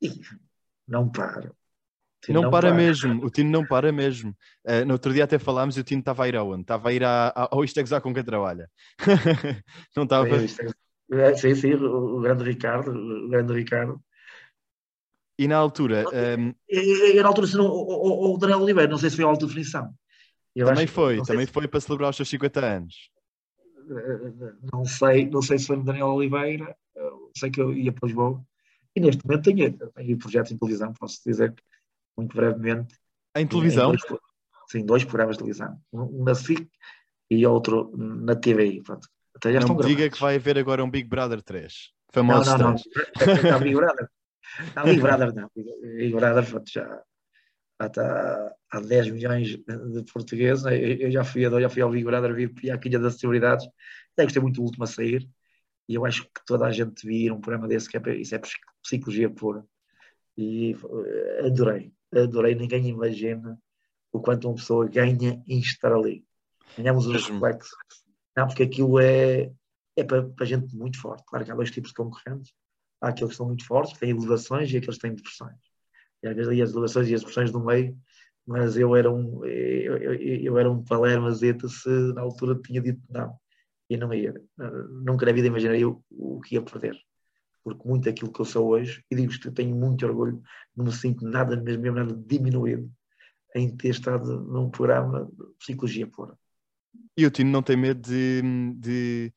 [0.00, 0.10] e
[0.88, 1.54] não paro.
[2.28, 4.34] Não, para mesmo, o Tino não para mesmo.
[4.64, 6.62] Eh, no outro dia até falámos e o Tino estava a ir aonde?
[6.62, 8.70] Estava a ir à, à, ao Isto é Gozar com quem trabalha.
[9.94, 10.26] não estava?
[10.26, 14.02] É, Sim, sim, o, o grande Ricardo, o grande Ricardo.
[15.38, 18.90] E na altura, ehm, E, e, na altura, se não, o, o, o Daniel Oliveira,
[18.90, 19.92] não sei se foi a alta definição.
[20.54, 23.10] Eu também acho- foi, não sei também se- foi para celebrar os seus 50 anos.
[23.90, 27.92] Eh, não sei, não sei se foi no Daniel Oliveira, eh, sei que eu ia
[27.92, 28.42] para Lisboa
[28.96, 31.62] e neste momento tenho, tenho projetos em televisão, posso dizer que
[32.16, 32.94] muito brevemente.
[33.36, 33.92] Em televisão?
[33.92, 34.20] Em dois,
[34.70, 36.68] sim, dois programas de televisão, um na SIC
[37.30, 38.82] e outro na TVI.
[38.82, 39.08] Pronto.
[39.34, 41.90] Até já Não estão me diga que vai haver agora um Big Brother 3.
[42.14, 42.74] Não, Famosos não, não.
[42.76, 43.42] 3.
[43.42, 44.08] Não, Big Brother.
[44.76, 45.50] Não, Big Brother não.
[45.82, 47.02] Big Brother pronto, já
[47.86, 50.64] está há 10 milhões de portugueses.
[50.64, 50.76] né?
[50.76, 53.66] Eu, eu já fui a já fui ao Big Brother, vi a Quilha das Celebridades.
[54.12, 55.28] Até gostei muito do último a sair.
[55.88, 58.16] E eu acho que toda a gente devia ir a um programa desse, que é,
[58.16, 59.64] isso é psic- psicologia pura.
[60.36, 62.54] E eh, adorei, adorei.
[62.54, 63.58] Ninguém imagina
[64.12, 66.24] o quanto uma pessoa ganha em estar ali.
[66.76, 67.34] Ganhamos os Mesmo.
[67.34, 67.76] reflexos.
[68.36, 69.52] Não, porque aquilo é,
[69.96, 71.22] é para, para gente muito forte.
[71.26, 72.52] Claro que há dois tipos de concorrentes.
[73.00, 75.58] Há aqueles que são muito fortes, que têm elevações, e aqueles que têm depressões.
[76.24, 77.96] E às vezes ali as elevações e as depressões no meio,
[78.46, 83.00] mas eu era um, eu, eu, eu era um palermazeta se na altura tinha dito
[83.10, 83.36] não.
[83.88, 84.34] E não ia.
[85.06, 86.96] Nunca na vida imaginaria o, o que ia perder.
[87.62, 90.42] Porque muito aquilo que eu sou hoje, e digo-vos que tenho muito orgulho,
[90.74, 92.90] não me sinto nada, mesmo, mesmo nada diminuído
[93.54, 96.34] em ter estado num programa de psicologia pura.
[97.16, 98.42] E o Tino não tem medo de,
[98.76, 99.32] de,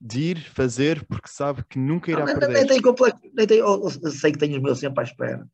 [0.00, 2.54] de ir fazer porque sabe que nunca irá Não, nem, perder.
[2.54, 5.48] nem tenho complexo, nem tenho, sei que tenho os meus sempre à espera.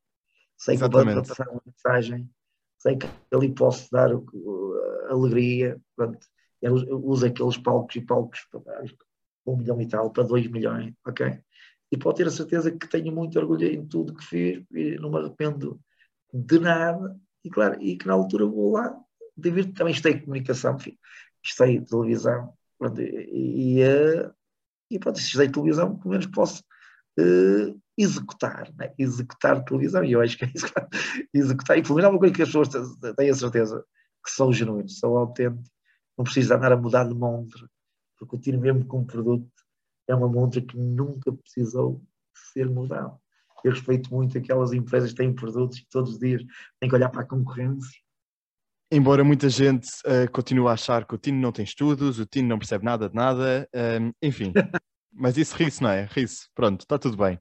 [0.56, 1.28] Sei que vou Exatamente.
[1.28, 2.30] passar uma mensagem,
[2.78, 4.10] sei que ali posso dar
[5.10, 5.80] alegria.
[6.62, 8.62] Eu uso aqueles palcos e palcos para
[9.46, 11.38] um milhão e tal, para dois milhões, ok?
[11.92, 15.10] E pode ter a certeza que tenho muito orgulho em tudo que fiz e não
[15.10, 15.80] me arrependo
[16.32, 17.16] de nada.
[17.44, 18.98] E claro, e que na altura vou lá,
[19.36, 20.98] devido, também estudei comunicação, enfim,
[21.44, 24.30] estudei televisão, pronto, e, e, eh,
[24.90, 26.64] e pronto, se estudei televisão, pelo menos posso
[27.18, 28.92] eh, executar, né?
[28.98, 30.88] executar televisão, e eu acho que é executar,
[31.32, 31.78] executar.
[31.78, 33.84] e pelo menos é uma coisa que as pessoas têm- a certeza
[34.24, 35.70] que são genuínos, são autênticos,
[36.16, 37.68] não precisa andar a mudar de montra,
[38.18, 39.48] porque o tiro mesmo como produto
[40.08, 42.02] é uma montra que nunca precisou
[42.52, 43.16] ser mudada.
[43.64, 46.42] Eu respeito muito aquelas empresas que têm produtos que todos os dias
[46.78, 47.98] têm que olhar para a concorrência.
[48.92, 52.48] Embora muita gente eh, continue a achar que o Tino não tem estudos, o Tino
[52.48, 54.52] não percebe nada de nada, ehm, enfim.
[55.12, 56.08] Mas isso ri-se, não é?
[56.12, 56.46] Ri-se.
[56.54, 57.40] Pronto, está tudo bem.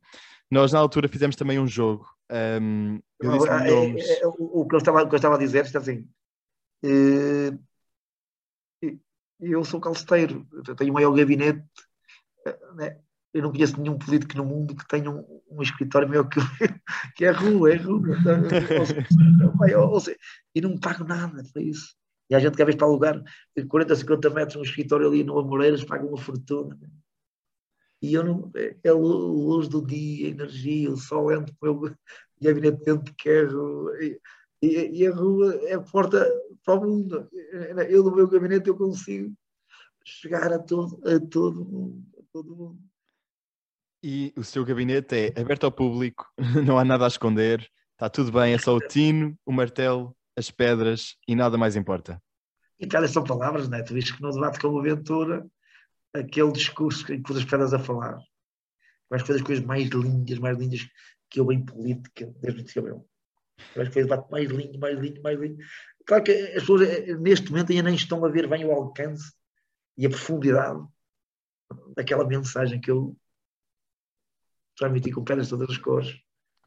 [0.52, 2.06] Nós na altura fizemos também um jogo.
[2.30, 5.18] ehm, eu disse Agora, é- é- é- o, o que eu estava, o que eu
[5.18, 6.08] estava a dizer é assim.
[6.84, 7.52] eh,
[9.40, 11.64] eu sou calceteiro, eu tenho um maior gabinete.
[12.46, 13.00] eh, né?
[13.34, 16.44] Eu não conheço nenhum político no mundo que tenha um, um escritório maior que, o
[16.44, 16.50] meu,
[17.18, 18.16] que é rua, é rua.
[20.00, 20.18] Seja,
[20.56, 21.96] E não pago nada para isso.
[22.30, 23.22] E a gente, cada vez para alugar
[23.70, 26.78] 40, 50 metros um escritório ali no Amoreiras, paga uma fortuna.
[28.10, 28.52] E eu não.
[28.56, 31.82] É é a lu- luz do dia, a energia, o sol entra para o
[32.42, 33.90] gabinete dentro de carro.
[33.96, 34.20] E,
[34.62, 36.26] e- e a rua é a porta
[36.64, 37.30] para o mundo.
[37.90, 39.34] Eu, no meu gabinete, eu consigo
[40.04, 42.04] chegar a todo, a todo mundo.
[42.18, 42.80] A todo mundo.
[44.04, 46.28] E o seu gabinete é aberto ao público,
[46.66, 50.52] não há nada a esconder, está tudo bem, é só o Tino, o martelo, as
[50.52, 52.22] pedras e nada mais importa.
[52.80, 53.82] E cada são palavras, né?
[53.82, 55.48] Tu viste que no debate com o Ventura,
[56.20, 58.18] aquele discurso que pôs as pedras a falar,
[59.10, 60.82] eu acho que foi das coisas mais lindas, mais lindas
[61.30, 63.06] que eu em política, desde o cabelo.
[63.76, 65.64] Eu acho que foi o debate mais lindo, mais lindo, mais lindo.
[66.06, 69.34] Claro que as pessoas eh, neste momento ainda nem estão a ver bem o alcance
[69.98, 70.86] e a profundidade
[71.96, 73.16] daquela mensagem que eu
[74.78, 76.16] transmiti com pedras de todas as cores.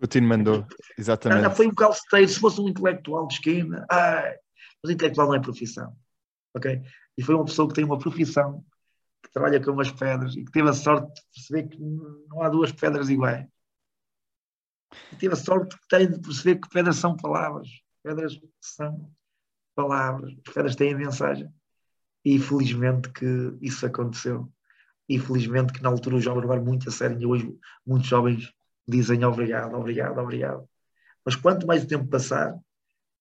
[0.01, 1.43] O Tino mandou, Não, exatamente.
[1.43, 4.37] não, foi um calceteiro, se fosse um intelectual de esquina, ai,
[4.83, 5.95] mas intelectual não é profissão,
[6.55, 6.81] ok?
[7.17, 8.65] E foi uma pessoa que tem uma profissão,
[9.23, 11.79] que trabalha com umas pedras e que teve a sorte de perceber que
[12.29, 13.47] não há duas pedras iguais.
[15.13, 17.69] E teve a sorte que tem de perceber que pedras são palavras,
[18.03, 19.11] pedras são
[19.75, 21.49] palavras, as pedras têm mensagem.
[22.25, 24.51] E felizmente que isso aconteceu.
[25.09, 28.53] E felizmente que na altura os jovens levaram muito a sério e hoje muitos jovens
[28.87, 30.69] dizem obrigado, obrigado, obrigado.
[31.25, 32.59] Mas quanto mais o tempo passar,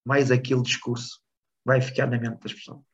[0.06, 1.22] mais aquele discurso
[1.64, 2.87] vai ficar na mente das pessoas.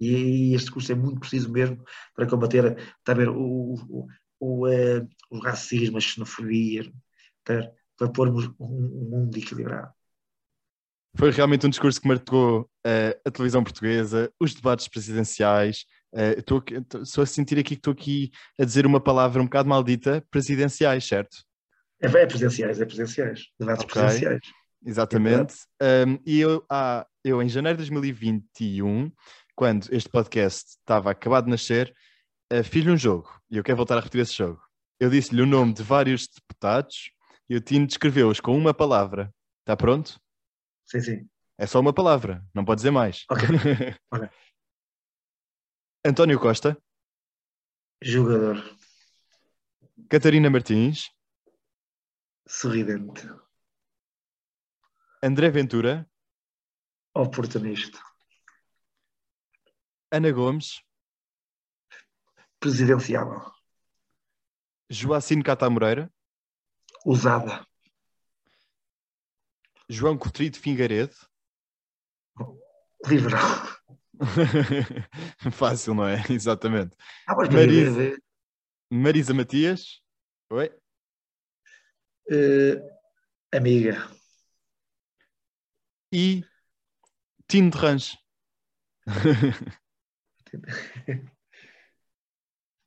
[0.00, 1.82] E este discurso é muito preciso mesmo
[2.14, 2.76] para combater
[3.14, 4.06] ver, o, o,
[4.40, 6.92] o, eh, o racismo, a xenofobia,
[7.44, 9.92] para, para pormos um, um mundo equilibrado.
[11.16, 15.84] Foi realmente um discurso que marcou eh, a televisão portuguesa, os debates presidenciais.
[16.14, 20.24] eh, estou a sentir aqui que estou aqui a dizer uma palavra um bocado maldita,
[20.30, 21.36] presidenciais, certo?
[22.02, 24.02] É, é presenciais, é presenciais, debates Ok.
[24.02, 24.40] presenciais.
[24.84, 25.54] Exatamente.
[25.80, 29.10] Um, e eu, ah, eu, em janeiro de 2021,
[29.54, 31.94] quando este podcast estava acabado de nascer,
[32.52, 33.28] uh, fiz-lhe um jogo.
[33.50, 34.60] E eu quero voltar a repetir esse jogo.
[34.98, 37.10] Eu disse-lhe o nome de vários deputados
[37.48, 39.32] e o Tino descreveu-os com uma palavra.
[39.60, 40.20] Está pronto?
[40.86, 41.28] Sim, sim.
[41.56, 43.24] É só uma palavra, não pode dizer mais.
[43.30, 43.46] Ok.
[44.12, 44.28] Ok.
[46.06, 46.76] António Costa,
[48.02, 48.62] Jogador,
[50.10, 51.10] Catarina Martins,
[52.46, 53.26] sorridente,
[55.22, 56.06] André Ventura,
[57.14, 57.98] oportunista,
[60.14, 60.80] Ana Gomes,
[62.60, 63.40] presidenciável,
[64.88, 66.08] Joacine Cata Moreira,
[67.04, 67.66] usada,
[69.88, 71.16] João Coutrinho de Figueiredo,
[73.04, 73.40] liberal.
[75.50, 76.22] Fácil, não é?
[76.30, 76.96] Exatamente.
[77.26, 78.16] Ah, Marisa.
[78.88, 79.34] Marisa.
[79.34, 80.00] Matias.
[80.50, 80.72] Oi.
[82.30, 82.80] Eh,
[83.52, 84.08] amiga,
[86.12, 86.44] E
[87.48, 88.16] Tino de Range.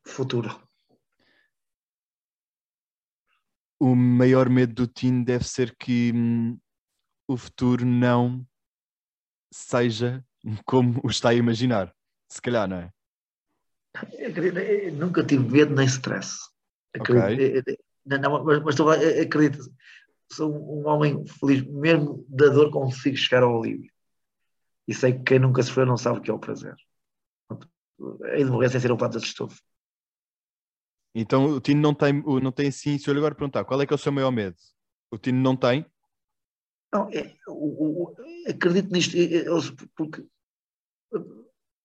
[0.06, 0.68] futuro.
[3.80, 6.60] o maior medo do Tino deve ser que hum,
[7.28, 8.46] o futuro não
[9.54, 10.26] seja
[10.66, 11.94] como o está a imaginar.
[12.30, 12.92] Se calhar, não é?
[14.14, 16.38] Eu nunca tive medo nem stress.
[16.94, 19.60] Acredito- eh, não, não, mas, mas estou acredito,
[20.32, 23.92] sou um homem feliz, mesmo da dor consigo chegar ao alívio.
[24.88, 26.76] E sei que quem nunca sofreu não sabe o que é o prazer.
[28.26, 29.62] Hei de morrer sem ser um prato de estofo.
[31.16, 32.98] Então o Tino não tem, não tem assim.
[32.98, 34.56] Se eu lhe agora perguntar qual é que é o seu maior medo,
[35.12, 35.86] o Tino não tem.
[36.94, 38.16] Não, é, o- o-
[38.50, 39.60] acredito nisto, eu-
[39.96, 40.24] porque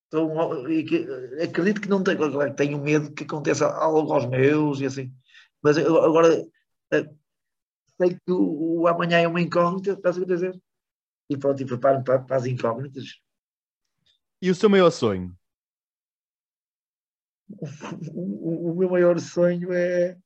[0.07, 0.31] então,
[1.43, 5.11] acredito que não tenho, claro tenho medo que aconteça algo aos meus e assim,
[5.63, 6.47] mas eu agora
[6.93, 7.11] eh,
[7.97, 10.61] sei que o, o amanhã é uma incógnita, estás a dizer?
[11.31, 13.05] E pronto, e preparo-me para, para as incógnitas.
[14.43, 15.35] E o seu maior sonho?
[18.15, 20.17] O, meu maior sonho é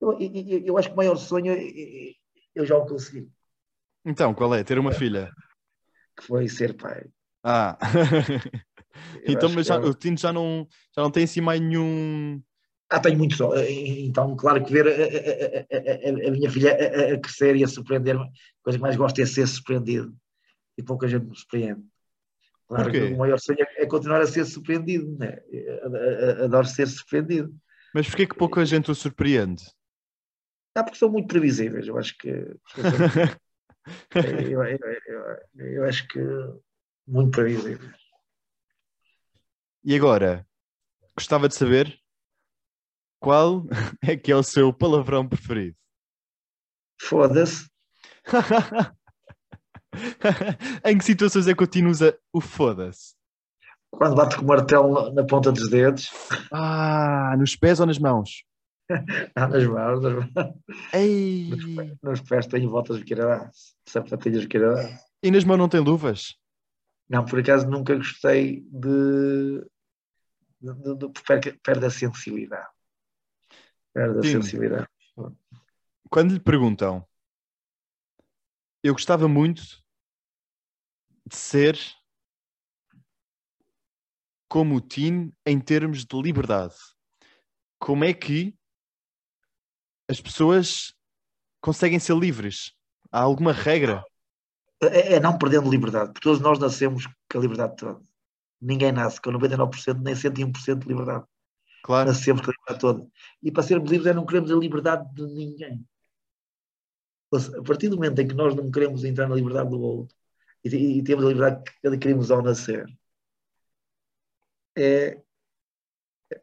[0.00, 2.12] Eu, eu, eu acho que o maior sonho eh,
[2.54, 3.30] eu já o consegui,
[4.04, 4.64] Então, qual é?
[4.64, 5.32] Ter uma filha?
[6.16, 7.06] que foi ser pai.
[7.42, 7.78] Ah.
[9.24, 12.42] Eu então, mas já, é- o Tino já não, já não tem assim mais nenhum.
[12.90, 13.50] Ah, tenho muito só.
[13.56, 16.72] Então, claro que ver a, a- a- a- minha filha
[17.14, 18.28] a crescer e a surpreender-me, a
[18.62, 20.14] coisa que mais gosto é ser surpreendido.
[20.76, 21.82] E pouca gente me surpreende.
[22.68, 23.08] Claro Porquê?
[23.08, 25.38] que o maior sonho é continuar a ser surpreendido, né?
[26.44, 27.54] Adoro ser surpreendido.
[27.94, 29.64] Mas porquê que pouca gente o surpreende?
[30.74, 32.30] Ah, porque são muito previsíveis, eu acho que.
[34.14, 34.78] Eu, eu-
[35.56, 36.20] eu- eu acho que
[37.06, 37.96] muito previsíveis.
[39.82, 40.46] E agora,
[41.16, 41.98] gostava de saber
[43.18, 43.64] qual
[44.02, 45.76] é que é o seu palavrão preferido?
[47.00, 47.68] Foda-se.
[50.84, 53.14] em que situações é que o Tino usa o foda-se?
[53.90, 56.08] Quando bate com o martelo na- ponta dos dedos,
[56.50, 58.44] Ah, nos pés ou nas mãos?
[59.36, 60.54] nas mãos, nas mãos.
[60.94, 61.50] Ei!
[62.02, 64.98] Nos pés tenho voltas de queiradas, sapatilhas de queiradas.
[65.22, 66.34] E nas mãos não tem luvas?
[67.08, 69.60] Não, por acaso nunca gostei de.
[70.60, 72.68] de, de, de perde, perde a sensibilidade.
[73.92, 74.32] Perde a Sim.
[74.40, 74.88] sensibilidade.
[76.08, 77.06] Quando lhe perguntam,
[78.82, 79.81] eu gostava muito
[81.26, 81.78] de ser
[84.48, 86.74] como o Tino em termos de liberdade.
[87.78, 88.54] Como é que
[90.08, 90.94] as pessoas
[91.60, 92.74] conseguem ser livres?
[93.10, 94.04] Há alguma regra?
[94.82, 98.02] É, é não perdendo liberdade, porque todos nós nascemos com a liberdade toda.
[98.60, 101.24] Ninguém nasce com 99% nem 101% de liberdade.
[101.82, 102.08] Claro.
[102.08, 103.08] Nascemos com a liberdade toda.
[103.42, 105.86] E para sermos livres é não queremos a liberdade de ninguém.
[107.32, 110.14] Seja, a partir do momento em que nós não queremos entrar na liberdade do outro
[110.64, 112.86] e, temos a liberdade que adquirimos ao nascer,
[114.76, 115.20] é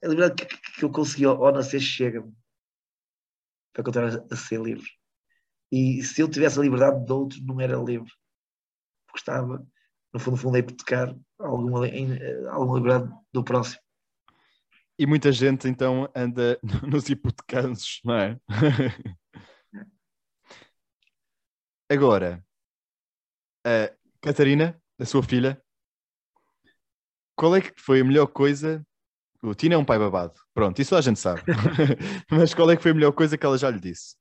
[0.03, 2.33] a liberdade que, que- eu consegui ao, ao nascer chega-me
[3.73, 4.89] para continuar a ser livre.
[5.71, 8.11] E se eu tivesse a liberdade de outros, não era livre.
[9.07, 9.65] Porque estava,
[10.13, 13.81] no fundo, no fundo a hipotecar alguma, eh, alguma liberdade do próximo.
[14.97, 18.39] E muita gente então anda nos hipotecantes, não é?
[21.89, 22.45] Agora,
[23.65, 25.61] a Catarina, a sua filha,
[27.35, 28.85] qual é que foi a melhor coisa?
[29.41, 31.41] O Tino é um pai babado, pronto, isso a gente sabe.
[32.29, 34.15] Mas qual é que foi a melhor coisa que ela já lhe disse?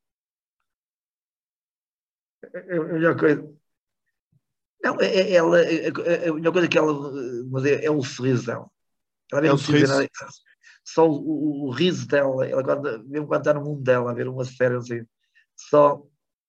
[2.55, 3.43] A melhor coisa.
[4.83, 6.93] Não, é, é- ela, é- a melhor coisa que ela.
[7.51, 8.71] Mas é, é o sorriso dela.
[9.33, 9.93] Ela É o sorriso?
[9.93, 10.09] nada.
[10.85, 14.29] Só o, o- riso dela, ela quando, mesmo quando está no mundo dela, a ver
[14.29, 15.05] uma série assim,
[15.57, 16.03] só.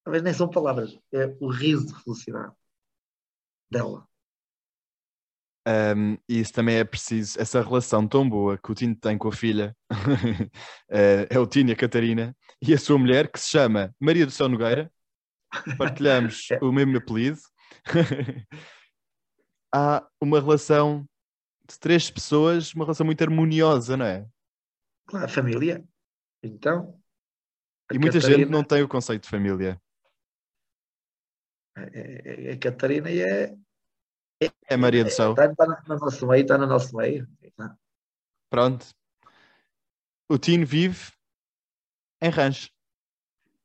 [0.05, 2.53] Às vezes nem são palavras, é o riso de felicidade
[3.71, 4.08] dela.
[5.67, 9.27] Um, e isso também é preciso, essa relação tão boa que o Tino tem com
[9.27, 9.75] a filha,
[10.89, 14.25] eh, é o Tino e a Catarina, e a sua mulher, que se chama Maria
[14.25, 14.91] do Céu Nogueira,
[15.77, 16.58] partilhamos É.
[16.63, 17.38] o mesmo apelido.
[19.73, 21.05] Há uma relação
[21.69, 24.25] de três pessoas, uma relação muito harmoniosa, não é?
[25.08, 25.84] Claro, a família.
[26.41, 26.99] Então.
[27.91, 29.79] a E muita gente Catarina- não tem o conceito de família.
[31.94, 33.56] É, é- é a Catarina e é.
[34.70, 35.32] É Maria do Céu.
[35.32, 37.28] Está, está no no nosso meio, está no nosso meio.
[38.50, 38.86] Pronto.
[40.28, 41.12] O Tino vive
[42.22, 42.70] em rancho.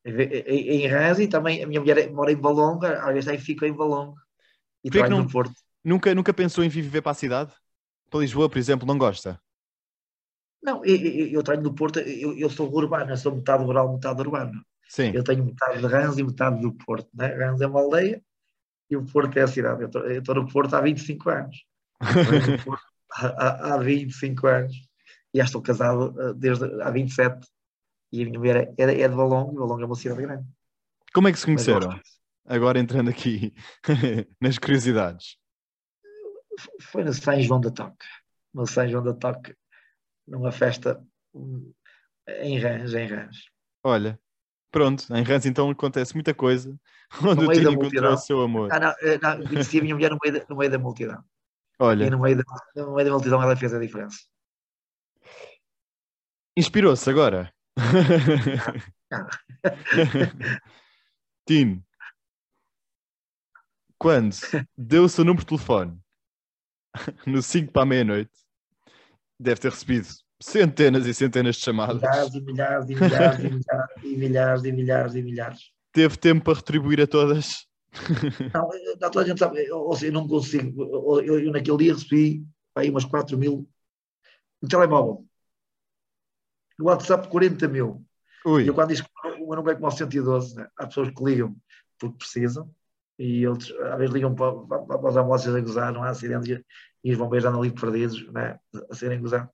[0.05, 3.75] Em Rãs e também a minha mulher mora em Valonga, às vezes aí fico em
[3.75, 4.21] Valonga
[4.85, 5.59] e Porquê trabalho não- no Porto.
[5.83, 7.53] Nunca, nunca pensou em viver para a cidade?
[8.09, 9.41] Para Lisboa, por exemplo, não gosta?
[10.61, 13.93] Não, eu, eu, eu trabalho no Porto, eu, eu sou urbano, eu sou metade rural,
[13.93, 14.65] metade urbano.
[14.87, 15.11] Sim.
[15.13, 17.09] Eu tenho metade de Rãs e metade do Porto.
[17.13, 17.27] Né?
[17.27, 18.21] Rãs é uma aldeia
[18.89, 19.83] e o Porto é a cidade.
[19.83, 21.65] Eu estou- no Porto há 25 anos.
[22.65, 24.75] Porto há, há, há 25 anos
[25.33, 27.47] e já estou casado eh, desde há 27.
[28.11, 30.47] E a minha mulher é, é de Valonga e Valonga é uma cidade grande.
[31.13, 31.99] Como é que se conheceram?
[32.45, 33.53] Agora entrando aqui
[34.39, 35.37] nas curiosidades.
[36.81, 38.05] Foi no São João da Toque.
[38.53, 39.53] No São João da Toque,
[40.25, 41.73] numa festa hum,
[42.27, 43.49] em Rãs, em Rãs.
[43.83, 44.19] Olha,
[44.75, 46.77] pronto, em Rans então acontece muita coisa
[47.23, 48.69] onde No o Tino encontrou o seu amor.
[48.73, 51.17] Ah, não, eh, não, conheci a minha mulher no meio da, no meio da multidão.
[51.17, 51.23] E
[51.79, 52.43] Olha, no meio, da,
[52.75, 54.17] no meio da multidão ela fez a diferença.
[56.57, 57.53] inspirou-se agora.
[61.47, 61.81] Tino,
[63.97, 64.35] quando
[64.77, 65.97] deu o seu número de telefone
[67.25, 68.33] no 5 para a meia-noite,
[69.39, 71.97] deve ter recebido centenas e centenas de chamadas.
[72.01, 75.59] Milhares e milhares e milhares e milhares e milhares e milhares e milhares.
[75.91, 77.65] Teve tempo para retribuir a todas.
[78.53, 78.69] Não,
[78.99, 80.83] não, toda a gente sabe, eu, ou seja, eu não consigo.
[81.21, 83.67] Eu, eu- naquele dia recebi aí umas 4 mil
[84.61, 85.25] no telemóvel.
[86.77, 88.05] No WhatsApp, 40 mil.
[88.45, 90.67] E Ui, eu quando disse que o meu número é como ao 112, né?
[90.77, 91.55] há pessoas que ligam
[91.97, 92.69] porque precisam
[93.17, 96.49] e eles às vezes ligam para, para, para os ambulâncias a gozar, não há acidentes
[96.49, 96.65] e,
[97.03, 98.59] e os bombeiros andam ali perdidos né?
[98.91, 99.49] a serem gozados.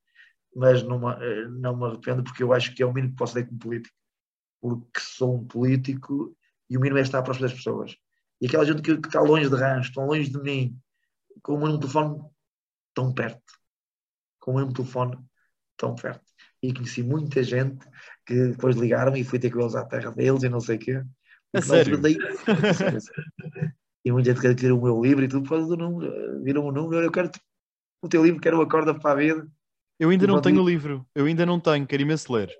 [0.56, 3.18] Mas não, me- eh, não me arrependo porque eu acho que é o mínimo que
[3.18, 3.95] posso ter como político.
[4.62, 6.36] Porque sou um político
[6.70, 7.95] e o mínimo é estar próximo das pessoas.
[8.39, 10.78] E aquela gente que, que está longe de rancho, estão longe de mim,
[11.41, 12.22] com o meu telefone
[12.93, 13.41] tão perto.
[14.39, 15.18] Com o mesmo telefone
[15.78, 16.26] tão perto.
[16.62, 17.86] E conheci muita gente
[18.26, 20.80] que depois ligaram e fui ter com eles à terra deles e não sei o
[20.80, 21.04] quê.
[21.54, 22.02] Altura sério?
[22.02, 22.18] daí-.
[24.04, 27.30] E muita gente quer o meu livro e tudo, número, viram o número, eu quero
[28.02, 29.47] o teu livro, quero o Acorda para a Vida.
[30.02, 31.06] Eu ainda não tenho o livro.
[31.14, 32.52] Eu ainda não tenho, quero imenso ler.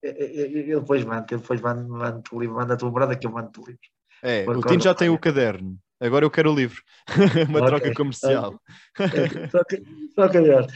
[0.00, 3.16] Eu, eu, eu depois mando, eu depois mando, mando o livro, manda a tua morada
[3.16, 3.80] que eu mando o livro.
[4.22, 5.76] É, O Tino já tem o caderno.
[6.00, 6.80] Agora eu quero o livro.
[7.48, 8.60] Uma troca comercial.
[9.00, 10.66] É, que melhor.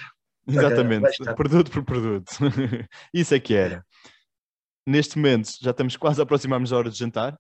[0.49, 1.35] vai Exatamente.
[1.37, 2.33] Produto por produto.
[3.15, 3.87] Isso é que era.
[4.85, 7.39] Neste momento já estamos quase a aproximar-nos da hora de jantar.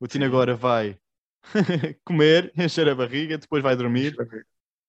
[0.00, 0.98] O Tino agora vai
[2.02, 4.16] comer, encher a barriga, depois vai dormir.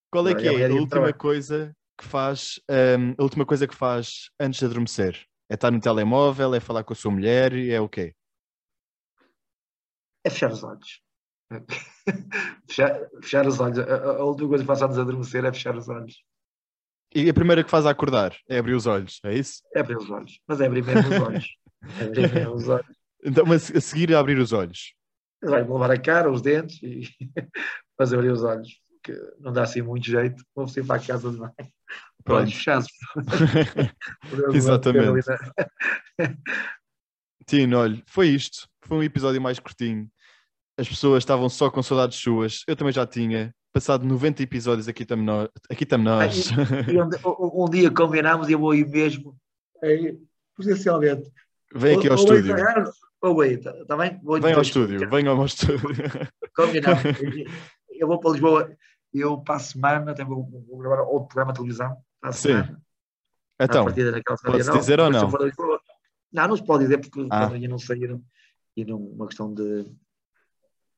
[0.10, 3.76] Qual é que é a de última coisa que faz, hum, a última coisa que
[3.76, 5.26] faz antes de adormecer?
[5.50, 8.14] É estar no telemóvel, é falar com a sua mulher, é o quê?
[10.24, 11.02] É fechar os olhos.
[12.68, 13.80] fechar, fechar os olhos.
[13.80, 16.16] A, a- última coisa que faço antes de adormecer é fechar os olhos.
[17.16, 19.62] E a primeira que faz a acordar é abrir os olhos, é isso?
[19.74, 20.40] É abrir os olhos.
[20.48, 21.46] Mas é abrir mesmo os olhos.
[22.00, 22.86] É abrir mesmo os olhos.
[23.24, 24.94] Então, mas a seguir a abrir os olhos.
[25.42, 27.02] Vai-me lavar a cara, os dentes e
[27.92, 28.70] depois abrir os olhos.
[29.08, 30.44] Que não dá assim muito jeito.
[30.54, 31.54] Vou ser para a casa de banho.
[32.26, 32.52] Pronto.
[32.52, 32.88] Fechados.
[34.54, 35.26] Exatamente.
[37.48, 38.68] Tino, olha, foi isto.
[38.82, 40.10] Foi um episódio mais curtinho.
[40.78, 42.64] As pessoas estavam só com saudades suas.
[42.68, 43.56] Eu também já tinha.
[43.72, 45.48] Passado 90 episódios, aqui estamos nós.
[45.70, 46.50] Aqui estamos nós.
[46.88, 49.38] E um, um- dia combinámos e eu vou ir mesmo.
[49.82, 50.18] Aí,
[50.54, 51.32] presencialmente.
[51.74, 52.56] Vem aqui ao Ou- estúdio.
[53.22, 54.20] Ou aí, está tá bem?
[54.22, 55.10] Vou Vem ao estúdio.
[55.10, 55.96] Venham ao estúdio.
[56.54, 57.00] Combinado.
[58.00, 58.78] Eu vou para Lisboa.
[59.20, 61.98] Eu para a semana tenho, vou, vou gravar outro programa de televisão.
[62.20, 62.42] Para a Sim.
[62.50, 62.82] semana.
[63.60, 65.32] Então, pode-se dizer ou não?
[66.32, 67.48] Não, não se pode dizer porque Ah.
[67.48, 68.24] ainda não saíram.
[68.76, 69.92] E não, uma questão de.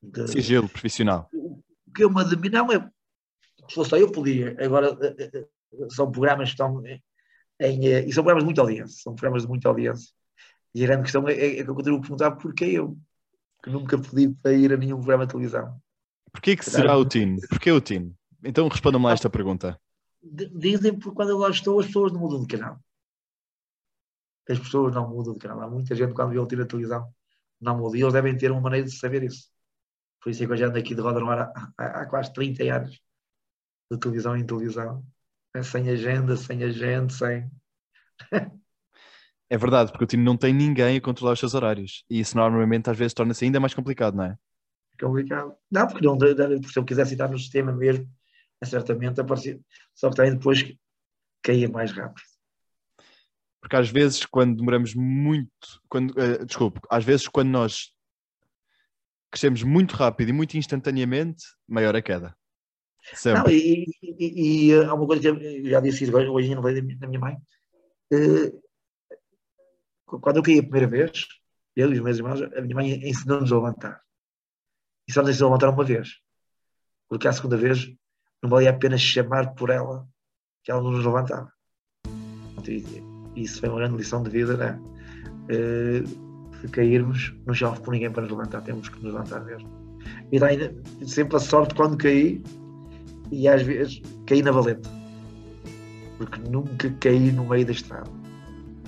[0.04, 1.30] de sigilo profissional.
[1.34, 1.64] o
[1.96, 2.80] que eu me admiro, não é.
[3.70, 4.56] Se fosse só eu, podia.
[4.60, 7.02] Agora, eh, eh, eh, são programas que estão em.
[7.60, 9.02] e são programas de muita audiência.
[9.02, 10.14] São programas de muita audiência.
[10.76, 12.98] E a grande questão é, é que eu continuo a perguntar porquê eu,
[13.64, 15.82] que nunca pedi para ir a nenhum programa de televisão.
[16.32, 17.40] Porquê que será o Tino?
[17.50, 18.14] Porquê o Tino?
[18.44, 19.80] Então respondam-me lá esta pergunta.
[20.66, 22.80] Dizem porque quando eu lá estou, as pessoas não mudam de canal.
[24.50, 25.62] As pessoas não mudam de canal.
[25.62, 27.14] Há muita gente, quando vê o tiro na televisão,
[27.62, 27.98] não muda.
[27.98, 29.48] E eles devem ter uma maneira de saber isso.
[30.22, 32.06] Por isso é que eu já ando aqui de roda no ar há, há- há
[32.08, 33.00] quase 30 anos
[33.92, 35.06] de televisão em televisão.
[35.56, 37.50] É Sem agenda, sem agente, sem.
[39.50, 42.04] É verdade, porque o Tino não tem ninguém a controlar os seus horários.
[42.10, 44.38] E isso normalmente às vezes torna-se ainda mais complicado, não é?
[45.00, 45.56] Complicado.
[45.72, 48.10] Não, porque não, se eu quisesse estar no sistema mesmo,
[48.62, 49.60] é certamente aparecia.
[49.94, 50.64] Só que também depois
[51.42, 52.22] caía mais rápido.
[53.62, 57.94] Porque às vezes quando demoramos muito, quando, eh, desculpe, às vezes quando nós
[59.32, 62.36] crescemos muito rápido e muito instantaneamente, maior a queda.
[63.12, 63.56] Não, Sempre.
[63.58, 67.08] e, e- e- e, há uma coisa que eu já disse isso hoje, veio da
[67.08, 67.38] minha, mãe.
[68.12, 68.52] Eh,
[70.06, 71.26] quando eu caí a primeira vez,
[71.76, 74.02] eu e os meus irmãos, a minha mãe ensinou-nos a levantar.
[75.10, 76.20] E só nos a levantar uma vez.
[77.10, 77.92] Porque à segunda vez
[78.44, 80.08] não valia a pena chamar por ela
[80.64, 81.52] que ela não nos levantava.
[82.68, 82.86] E
[83.36, 84.80] isso foi uma grande lição de vida, né?
[85.50, 86.04] Eh,
[86.62, 89.68] se cairmos, não chove por ninguém para nos levantar, temos que nos levantar mesmo.
[90.32, 92.44] E daí, sempre a sorte quando caí,
[93.32, 94.88] e às vezes caí na valeta.
[96.20, 98.12] Porque nunca caí no meio da estrada.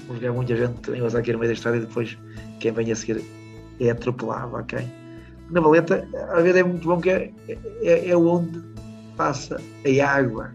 [0.05, 2.15] Porque há muita gente tem a cair no meio da estrada e depois
[2.59, 3.24] quem vem a seguir
[3.80, 5.01] é atropelado, ok?
[5.52, 7.32] Na valeta, às vezes é muito bom que é,
[7.82, 8.62] é, é onde
[9.18, 10.54] passa a água,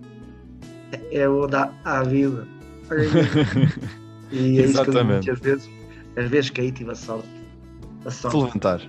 [1.10, 2.46] é onde há, há a vida.
[4.32, 5.70] E é isso que eu muitas vezes,
[6.16, 7.28] às vezes caí tive a sorte.
[8.04, 8.36] A sorte.
[8.36, 8.80] levantar.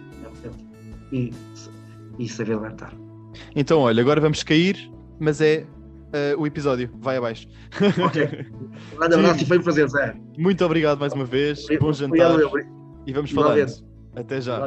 [1.12, 1.32] E,
[2.18, 2.94] e saber levantar.
[3.56, 5.66] Então, olha, agora vamos cair, mas é
[6.14, 6.90] eh, o episódio.
[7.00, 7.48] Vai abaixo.
[8.06, 8.48] Ok.
[8.94, 10.16] Um grande abraço e foi um prazer, Zé.
[10.38, 11.66] Muito obrigado mais uma vez.
[11.80, 12.32] Bom jantar.
[12.32, 12.68] Obrigado.
[13.06, 13.84] E vamos falando.
[14.16, 14.60] Até já.